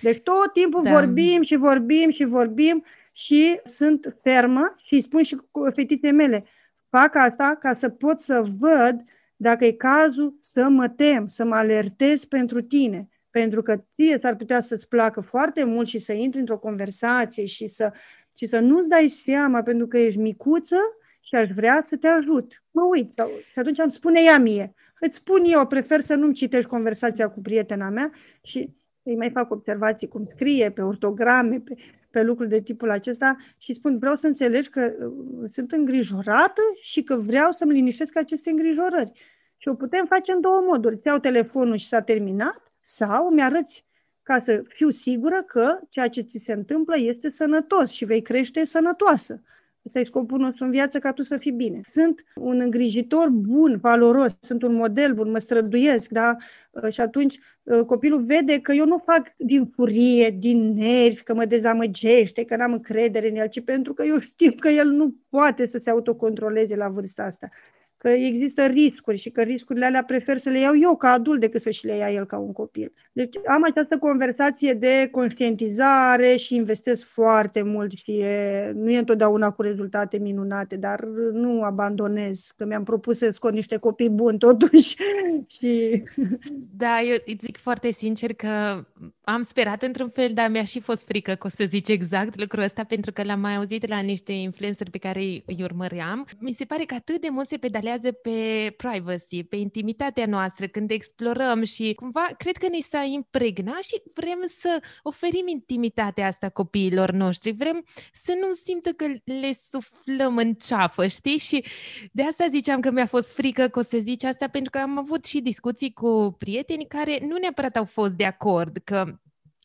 [0.02, 0.91] Deci tot timpul da.
[0.91, 6.45] vorbim și vorbim și vorbim și sunt fermă și îi spun și cu fetițe mele,
[6.89, 9.04] fac asta ca să pot să văd
[9.38, 14.36] dacă e cazul să mă tem, să mă alertez pentru tine, pentru că ție s-ar
[14.36, 17.92] putea să-ți placă foarte mult și să intri într-o conversație și să,
[18.38, 20.78] și să nu-ți dai seama pentru că ești micuță
[21.20, 22.64] și aș vrea să te ajut.
[22.72, 23.14] Mă uit.
[23.14, 24.74] Sau, și atunci îmi spune ea mie.
[25.00, 28.12] Îți spun eu, prefer să nu-mi citești conversația cu prietena mea
[28.42, 31.76] și îi mai fac observații cum scrie, pe ortograme, pe,
[32.18, 37.03] pe lucruri de tipul acesta și spun, vreau să înțelegi că uh, sunt îngrijorată și
[37.03, 39.11] că vreau să-mi liniștesc aceste îngrijorări.
[39.57, 40.95] Și o putem face în două moduri.
[40.95, 43.86] Îți iau telefonul și s-a terminat sau mi-arăți
[44.24, 48.65] ca să fiu sigură că ceea ce ți se întâmplă este sănătos și vei crește
[48.65, 49.41] sănătoasă.
[49.88, 51.80] Ăsta e scopul nostru în viață, ca tu să fii bine.
[51.84, 56.36] Sunt un îngrijitor bun, valoros, sunt un model bun, mă străduiesc, da?
[56.72, 61.34] Uh, și atunci uh, copilul vede că eu nu fac din furie, din nervi, că
[61.34, 65.16] mă dezamăgește, că n-am încredere în el, ci pentru că eu știu că el nu
[65.30, 67.50] poate să se autocontroleze la vârsta asta
[67.98, 71.62] că există riscuri și că riscurile alea prefer să le iau eu ca adult decât
[71.62, 72.93] să și le ia el ca un copil.
[73.12, 79.52] Deci am această conversație de conștientizare și investesc foarte mult și e, nu e întotdeauna
[79.52, 84.95] cu rezultate minunate, dar nu abandonez, că mi-am propus să scot niște copii buni totuși.
[85.58, 86.04] și...
[86.78, 88.86] Da, eu îți zic foarte sincer că
[89.24, 92.64] am sperat într-un fel, dar mi-a și fost frică că o să zici exact lucrul
[92.64, 96.28] ăsta, pentru că l-am mai auzit la niște influencer pe care îi, îi urmăream.
[96.39, 97.86] Mi se pare că atât de mult se pedalează
[98.22, 104.02] pe privacy, pe intimitatea noastră, când explorăm și cumva cred că ne s-a impregnat și
[104.14, 107.52] vrem să oferim intimitatea asta copiilor noștri.
[107.52, 111.38] Vrem să nu simtă că le suflăm în ceafă, știi?
[111.38, 111.64] Și
[112.12, 114.98] de asta ziceam că mi-a fost frică că o să zici asta, pentru că am
[114.98, 119.20] avut și discuții cu prieteni care nu neapărat au fost de acord că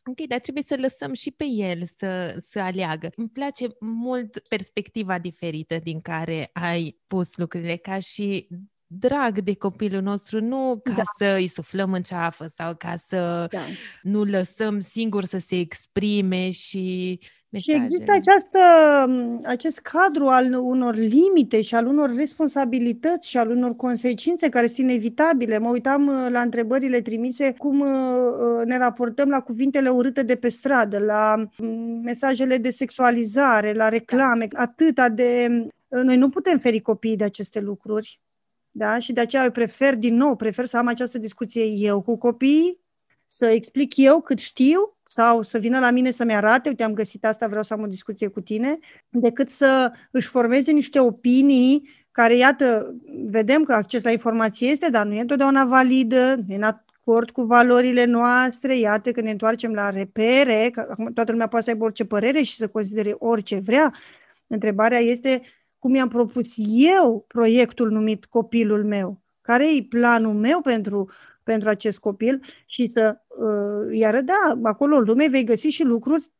[0.05, 3.11] Ok, dar trebuie să lăsăm și pe el să, să aleagă.
[3.16, 8.48] Îmi place mult perspectiva diferită din care ai pus lucrurile, ca și
[8.86, 11.03] drag de copilul nostru, nu ca da.
[11.18, 13.61] să îi suflăm în ceafă sau ca să da.
[14.03, 17.18] nu lăsăm singur să se exprime și
[17.53, 17.78] Mesajele.
[17.78, 18.59] Și există această,
[19.44, 24.78] acest cadru al unor limite și al unor responsabilități și al unor consecințe care sunt
[24.78, 25.59] inevitabile.
[25.59, 30.36] Mă uitam uh, la întrebările trimise, cum uh, uh, ne raportăm la cuvintele urâte de
[30.36, 35.48] pe stradă, la mm, mesajele de sexualizare, la reclame, atâta de...
[35.88, 38.20] Noi nu putem feri copiii de aceste lucruri.
[38.70, 38.98] Da?
[38.98, 42.78] Și de aceea eu prefer, din nou, prefer să am această discuție eu cu copiii,
[43.26, 47.25] să explic eu cât știu sau să vină la mine să-mi arate, uite, am găsit
[47.25, 52.37] asta, vreau să am o discuție cu tine, decât să își formeze niște opinii care,
[52.37, 52.95] iată,
[53.31, 57.31] vedem că acces la informație este, dar nu e întotdeauna validă, nu e în acord
[57.31, 61.71] cu valorile noastre, iată că ne întoarcem la repere, că acum toată lumea poate să
[61.71, 63.95] aibă orice părere și să considere orice vrea.
[64.47, 65.43] Întrebarea este
[65.79, 71.11] cum i-am propus eu proiectul numit copilul meu, care e planul meu pentru
[71.45, 76.32] pentru acest copil și să uh, iară, da, acolo în lume vei găsi și lucruri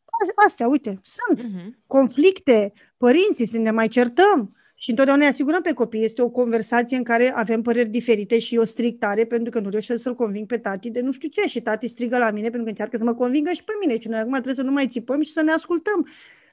[0.47, 1.71] astea, uite, sunt uh-huh.
[1.87, 6.05] conflicte, părinții, să ne mai certăm și întotdeauna ne asigurăm pe copii.
[6.05, 10.03] Este o conversație în care avem păreri diferite și o strictare pentru că nu reușesc
[10.03, 12.69] să-l conving pe tati de nu știu ce și tati strigă la mine pentru că
[12.69, 15.23] încearcă să mă convingă și pe mine și noi acum trebuie să nu mai țipăm
[15.23, 16.07] și să ne ascultăm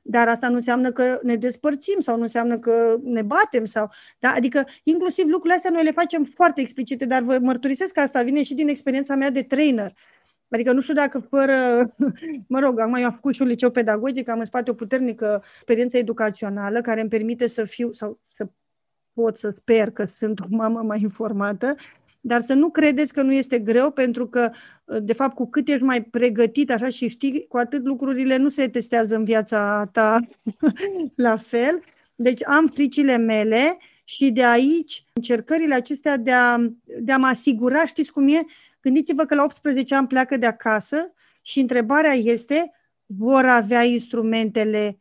[0.09, 4.31] dar asta nu înseamnă că ne despărțim sau nu înseamnă că ne batem sau, da?
[4.31, 8.43] Adică inclusiv lucrurile astea noi le facem foarte explicite, dar vă mărturisesc că asta vine
[8.43, 9.93] și din experiența mea de trainer.
[10.49, 11.55] Adică nu știu dacă fără,
[12.47, 15.43] mă rog, acum eu am făcut și un liceu pedagogic, am în spate o puternică
[15.55, 18.47] experiență educațională care îmi permite să fiu sau să
[19.13, 21.75] pot să sper că sunt o mamă mai informată
[22.19, 24.51] dar să nu credeți că nu este greu, pentru că,
[25.01, 28.67] de fapt, cu cât ești mai pregătit așa și știi, cu atât lucrurile nu se
[28.67, 30.19] testează în viața ta
[31.15, 31.83] la fel.
[32.15, 36.57] Deci am fricile mele și de aici încercările acestea de a,
[36.99, 38.45] de a mă asigura, știți cum e?
[38.81, 42.71] Gândiți-vă că la 18 ani pleacă de acasă și întrebarea este,
[43.05, 44.99] vor avea instrumentele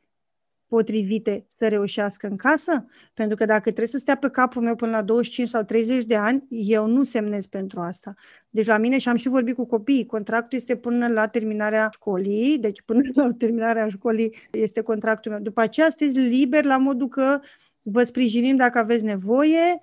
[0.69, 2.87] potrivite să reușească în casă?
[3.14, 6.16] Pentru că dacă trebuie să stea pe capul meu până la 25 sau 30 de
[6.16, 8.14] ani, eu nu semnez pentru asta.
[8.51, 12.59] Deci la mine, și am și vorbit cu copiii, contractul este până la terminarea școlii,
[12.59, 15.41] deci până la terminarea școlii este contractul meu.
[15.41, 17.41] După aceea sunteți liber la modul că
[17.83, 19.79] vă sprijinim dacă aveți nevoie,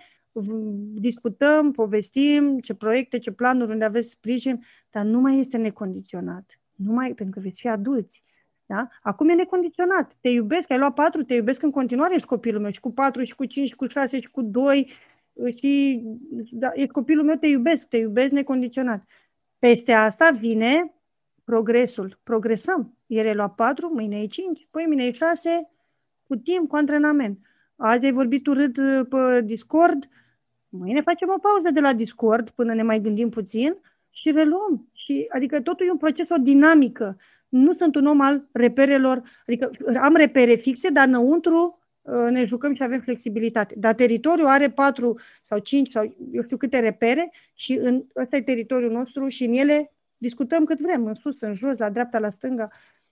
[0.93, 6.59] discutăm, povestim ce proiecte, ce planuri, unde aveți sprijin, dar nu mai este necondiționat.
[6.75, 8.23] Nu mai, pentru că veți fi adulți.
[8.65, 8.87] Da?
[9.01, 10.15] Acum e necondiționat.
[10.21, 13.23] Te iubesc, ai luat patru, te iubesc în continuare, ești copilul meu, și cu patru,
[13.23, 14.91] și cu cinci, și cu șase, și cu doi,
[15.57, 16.01] și
[16.51, 19.03] da, e copilul meu, te iubesc, te iubesc necondiționat.
[19.59, 20.93] Peste asta vine
[21.43, 22.19] progresul.
[22.23, 22.97] Progresăm.
[23.05, 25.69] Ieri ai luat patru, mâine e cinci, păi mâine e șase,
[26.27, 27.39] cu timp, cu antrenament.
[27.75, 30.09] Azi ai vorbit urât uh, pe Discord,
[30.69, 33.77] mâine facem o pauză de la Discord până ne mai gândim puțin
[34.09, 34.89] și reluăm.
[34.93, 37.17] Și, adică totul e un proces, o dinamică
[37.55, 42.73] nu sunt un om al reperelor, adică am repere fixe, dar înăuntru uh, ne jucăm
[42.73, 43.75] și avem flexibilitate.
[43.77, 48.41] Dar teritoriul are patru sau cinci sau eu știu câte repere și în, ăsta e
[48.41, 52.29] teritoriul nostru și în ele discutăm cât vrem, în sus, în jos, la dreapta, la
[52.29, 52.69] stânga.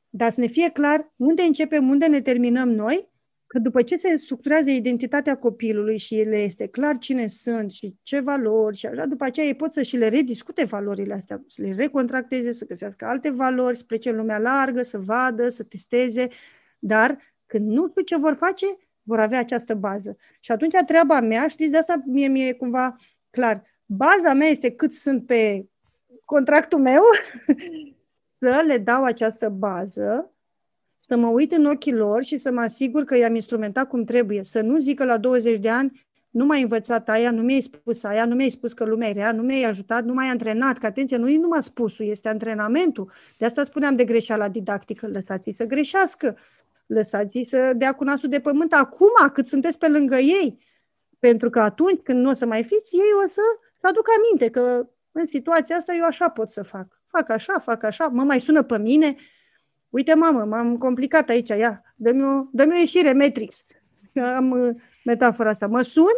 [0.09, 3.11] Dar să ne fie clar unde începem, unde ne terminăm noi
[3.53, 8.19] că după ce se structurează identitatea copilului și le este clar cine sunt și ce
[8.19, 11.73] valori și așa, după aceea ei pot să și le rediscute valorile astea, să le
[11.73, 16.27] recontracteze, să găsească alte valori, să plece în lumea largă, să vadă, să testeze,
[16.79, 18.65] dar când nu știu ce vor face,
[19.01, 20.17] vor avea această bază.
[20.39, 22.95] Și atunci treaba mea, știți, de asta mie mi-e cumva
[23.29, 25.65] clar, baza mea este cât sunt pe
[26.25, 27.01] contractul meu,
[28.39, 30.32] să le dau această bază
[31.05, 34.43] să mă uit în ochii lor și să mă asigur că i-am instrumentat cum trebuie.
[34.43, 38.25] Să nu zică la 20 de ani, nu m-ai învățat aia, nu mi-ai spus aia,
[38.25, 40.77] nu mi-ai spus că lumea e rea, nu mi-ai ajutat, nu m-ai antrenat.
[40.77, 43.11] Că atenție, nu e numai spusul, este antrenamentul.
[43.37, 45.07] De asta spuneam de greșeala didactică.
[45.07, 46.37] Lăsați-i să greșească.
[46.85, 50.59] Lăsați-i să dea cu nasul de pământ acum, cât sunteți pe lângă ei.
[51.19, 53.41] Pentru că atunci când nu o să mai fiți, ei o să
[53.81, 57.01] aduc aminte că în situația asta eu așa pot să fac.
[57.07, 59.15] Fac așa, fac așa, mă mai sună pe mine,
[59.93, 63.65] Uite, mamă, m-am complicat aici, ia, dă-mi o, dă o ieșire Matrix.
[64.35, 65.67] Am uh, metafora asta.
[65.67, 66.17] Mă sun,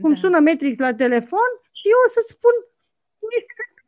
[0.00, 0.16] cum da.
[0.16, 2.54] sună Matrix la telefon și eu o să spun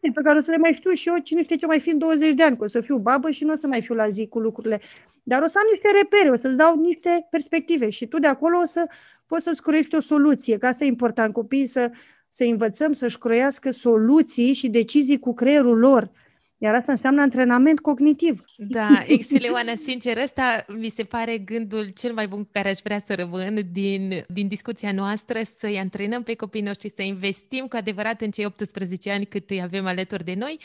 [0.00, 1.90] niște pe care o să le mai știu și eu cine știe ce mai fi
[1.90, 3.94] în 20 de ani, că o să fiu babă și nu o să mai fiu
[3.94, 4.80] la zi cu lucrurile.
[5.22, 8.58] Dar o să am niște repere, o să-ți dau niște perspective și tu de acolo
[8.58, 8.86] o să
[9.26, 11.90] poți să-ți croiești o soluție, că asta e important, copiii să,
[12.30, 16.10] să învățăm să-și croiască soluții și decizii cu creierul lor
[16.58, 18.44] iar asta înseamnă antrenament cognitiv.
[18.56, 22.78] Da, excelent, Oana, sincer, ăsta mi se pare gândul cel mai bun cu care aș
[22.82, 27.76] vrea să rămân din, din discuția noastră, să-i antrenăm pe copiii noștri, să investim cu
[27.76, 30.58] adevărat în cei 18 ani cât îi avem alături de noi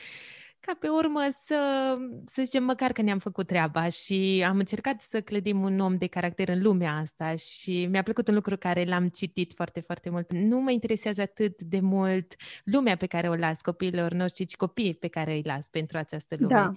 [0.62, 5.22] ca pe urmă să, să zicem măcar că ne-am făcut treaba și am încercat să
[5.22, 9.08] clădim un om de caracter în lumea asta și mi-a plăcut un lucru care l-am
[9.10, 10.32] citit foarte, foarte mult.
[10.32, 14.94] Nu mă interesează atât de mult lumea pe care o las copiilor noștri, ci copiii
[14.94, 16.54] pe care îi las pentru această lume.
[16.54, 16.74] Da.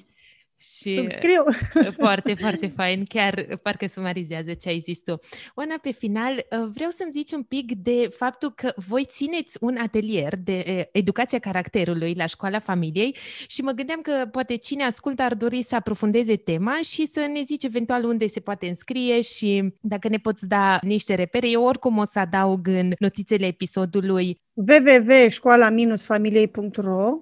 [0.58, 1.44] Și Subscriu.
[2.02, 5.18] foarte, foarte fain, chiar parcă sumarizează ce ai zis tu.
[5.54, 9.76] Oana, pe final, uh, vreau să-mi zici un pic de faptul că voi țineți un
[9.76, 13.16] atelier de uh, educația caracterului la școala familiei
[13.46, 17.42] și mă gândeam că poate cine ascultă ar dori să aprofundeze tema și să ne
[17.42, 21.48] zici eventual unde se poate înscrie și dacă ne poți da niște repere.
[21.48, 27.18] Eu oricum o să adaug în notițele episodului www.școala-familiei.ro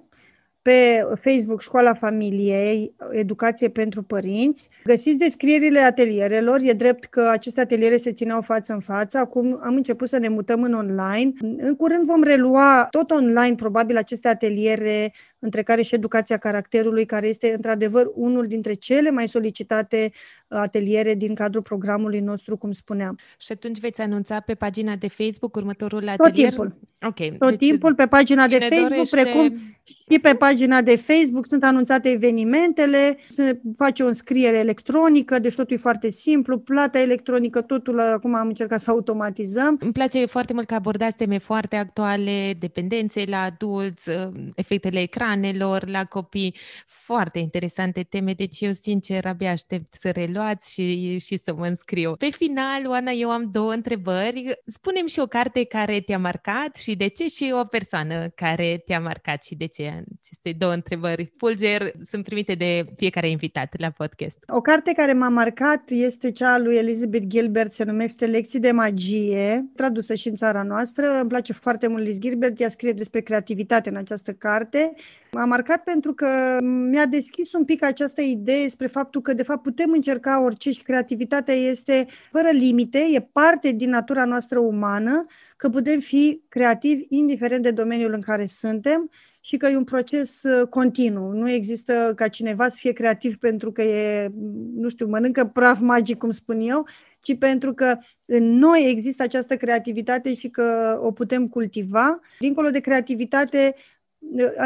[0.63, 4.69] pe Facebook Școala Familiei, Educație pentru Părinți.
[4.83, 6.59] Găsiți descrierile atelierelor.
[6.61, 9.17] E drept că aceste ateliere se țineau față în față.
[9.17, 11.31] Acum am început să ne mutăm în online.
[11.57, 17.27] În curând vom relua tot online, probabil, aceste ateliere, între care și educația caracterului, care
[17.27, 20.11] este într-adevăr unul dintre cele mai solicitate
[20.47, 23.17] ateliere din cadrul programului nostru, cum spuneam.
[23.37, 26.19] Și atunci veți anunța pe pagina de Facebook următorul atelier?
[26.19, 26.79] Tot timpul.
[27.05, 27.37] Ok.
[27.37, 29.21] Tot deci timpul pe pagina de Facebook, dorește...
[29.21, 35.55] precum și pe pagina de Facebook sunt anunțate evenimentele, se face o înscriere electronică, deci
[35.55, 39.77] totul e foarte simplu, plata electronică, totul acum am încercat să automatizăm.
[39.79, 44.09] Îmi place foarte mult că abordați teme foarte actuale, dependențe la adulți,
[44.55, 46.55] efectele ecranelor la copii,
[46.87, 52.15] foarte interesante teme, deci eu sincer abia aștept să reluați și, și să mă înscriu.
[52.17, 54.59] Pe final, Oana, eu am două întrebări.
[54.65, 58.99] Spunem și o carte care te-a marcat și de ce și o persoană care te-a
[58.99, 59.83] marcat și de ce
[60.21, 61.25] aceste două întrebări.
[61.25, 64.37] Pulger sunt primite de fiecare invitat la podcast.
[64.47, 69.65] O carte care m-a marcat este cea lui Elizabeth Gilbert, se numește Lecții de magie,
[69.75, 71.19] tradusă și în țara noastră.
[71.19, 74.93] Îmi place foarte mult Liz Gilbert, ea scrie despre creativitate în această carte.
[75.31, 76.57] M-a marcat pentru că
[76.89, 80.83] mi-a deschis un pic această idee spre faptul că, de fapt, putem încerca orice și
[80.83, 85.25] creativitatea este fără limite, e parte din natura noastră umană,
[85.63, 89.09] că putem fi creativi indiferent de domeniul în care suntem
[89.39, 91.31] și că e un proces uh, continuu.
[91.31, 94.31] Nu există ca cineva să fie creativ pentru că e,
[94.75, 96.87] nu știu, mănâncă praf magic, cum spun eu,
[97.21, 102.19] ci pentru că în noi există această creativitate și că o putem cultiva.
[102.39, 104.02] Dincolo de creativitate, uh,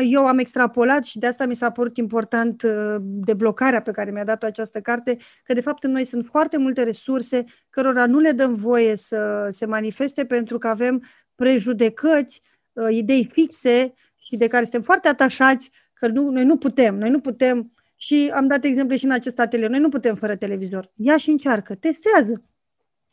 [0.02, 4.24] eu am extrapolat și de asta mi s-a părut important uh, deblocarea pe care mi-a
[4.24, 8.32] dat-o această carte, că de fapt în noi sunt foarte multe resurse cărora nu le
[8.32, 11.04] dăm voie să se manifeste pentru că avem
[11.36, 12.42] prejudecăți,
[12.90, 17.20] idei fixe și de care suntem foarte atașați, că nu, noi nu putem, noi nu
[17.20, 20.92] putem și am dat exemple și în acest atelier, noi nu putem fără televizor.
[20.96, 22.44] Ia și încearcă, testează.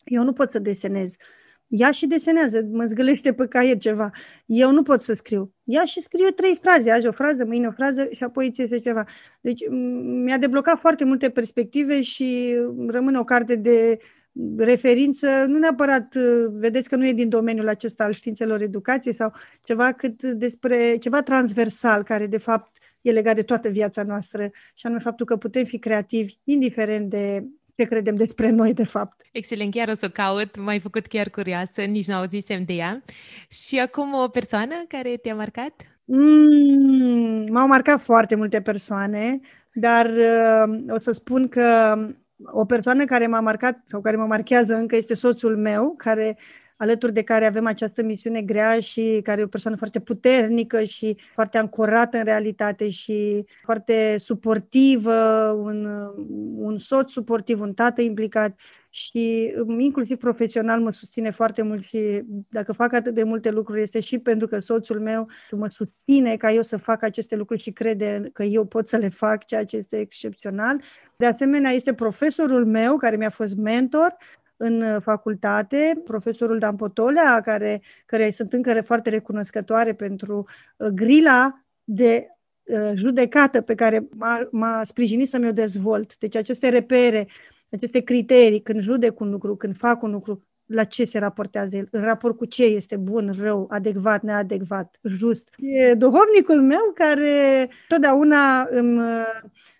[0.04, 1.16] Eu nu pot să desenez.
[1.66, 4.10] Ia și desenează, mă zgâlește pe caiet ceva.
[4.46, 5.52] Eu nu pot să scriu.
[5.64, 8.78] Ia și scrie trei fraze, azi o frază, mâine o frază și apoi ți este
[8.78, 9.04] ceva.
[9.40, 9.60] Deci
[10.24, 13.98] mi-a deblocat foarte multe perspective și rămâne o carte de
[14.56, 19.32] referință, nu neapărat, uh, vedeți că nu e din domeniul acesta al științelor educației sau
[19.62, 24.86] ceva cât despre ceva transversal care de fapt e legat de toată viața noastră și
[24.86, 27.44] anume faptul că putem fi creativi indiferent de
[27.76, 29.20] ce credem despre noi, de fapt.
[29.32, 33.02] Excelent, chiar o să caut, m-ai făcut chiar curioasă, nici nu auzisem de ea.
[33.48, 35.72] Și acum o persoană care te-a marcat?
[36.04, 39.40] Mm, m-au marcat foarte multe persoane,
[39.72, 41.96] dar uh, o să spun că
[42.44, 46.38] o persoană care m-a marcat sau care mă marchează încă este soțul meu, care
[46.76, 51.16] alături de care avem această misiune grea și care e o persoană foarte puternică și
[51.32, 55.14] foarte ancorată în realitate și foarte suportivă,
[55.62, 55.86] un,
[56.56, 58.60] un soț suportiv, un tată implicat
[58.90, 64.00] și inclusiv profesional mă susține foarte mult și dacă fac atât de multe lucruri este
[64.00, 68.30] și pentru că soțul meu mă susține ca eu să fac aceste lucruri și crede
[68.32, 70.80] că eu pot să le fac, ceea ce este excepțional.
[71.16, 74.16] De asemenea, este profesorul meu care mi-a fost mentor
[74.56, 82.26] în facultate, profesorul Dan Potolea, care, care sunt încă foarte recunoscătoare pentru uh, grila de
[82.62, 86.18] uh, judecată pe care m-a, m-a sprijinit să mi-o dezvolt.
[86.18, 87.28] Deci aceste repere,
[87.70, 91.88] aceste criterii, când judec un lucru, când fac un lucru, la ce se raportează el,
[91.90, 95.48] în raport cu ce este bun, rău, adecvat, neadecvat, just.
[95.58, 99.00] E duhovnicul meu care totdeauna îmi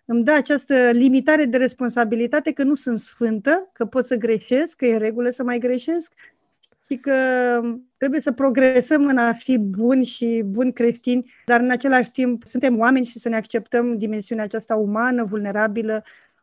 [0.07, 4.87] îmi dă această limitare de responsabilitate că nu sunt sfântă, că pot să greșesc, că
[4.87, 6.13] e în regulă să mai greșesc
[6.87, 7.13] și că
[7.97, 12.79] trebuie să progresăm în a fi buni și buni creștini, dar în același timp suntem
[12.79, 16.03] oameni și să ne acceptăm dimensiunea aceasta umană, vulnerabilă,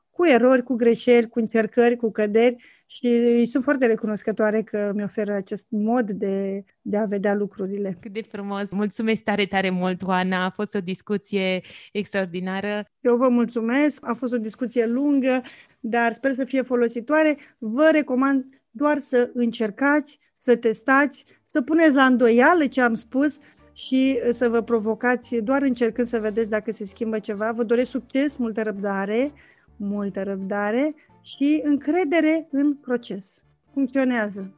[0.10, 2.56] cu cu erori, cu greșeli, cu încercări, cu căderi
[2.94, 7.98] și sunt foarte recunoscătoare că mi oferă acest mod de, de a vedea lucrurile.
[8.02, 8.70] Cât de frumos!
[8.72, 10.46] Mulțumesc tare, tare mult, Oana!
[10.46, 11.62] A fost o discuție
[11.92, 12.86] extraordinară.
[13.00, 14.08] Eu vă mulțumesc!
[14.08, 15.42] A fost o discuție lungă,
[15.80, 17.38] dar sper să fie folositoare.
[17.58, 23.40] Vă recomand doar să încercați, să testați, să puneți la îndoială ce am spus
[23.74, 27.52] și să vă provocați doar încercând să vedeți dacă se schimbă ceva.
[27.52, 29.32] Vă doresc succes, multă răbdare,
[29.76, 33.44] multă răbdare și încredere în proces.
[33.74, 34.56] Funcționează.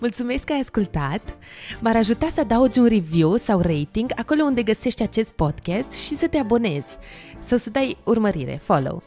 [0.00, 1.38] Mulțumesc că ai ascultat!
[1.80, 6.28] M-ar ajuta să adaugi un review sau rating acolo unde găsești acest podcast și să
[6.28, 6.96] te abonezi
[7.40, 9.02] sau să dai urmărire, follow.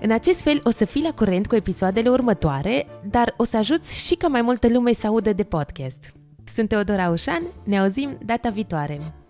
[0.00, 4.06] În acest fel o să fii la curent cu episoadele următoare, dar o să ajuți
[4.06, 6.12] și ca mai multă lume să audă de podcast.
[6.44, 9.21] Sunt Teodora Ușan, ne auzim data viitoare!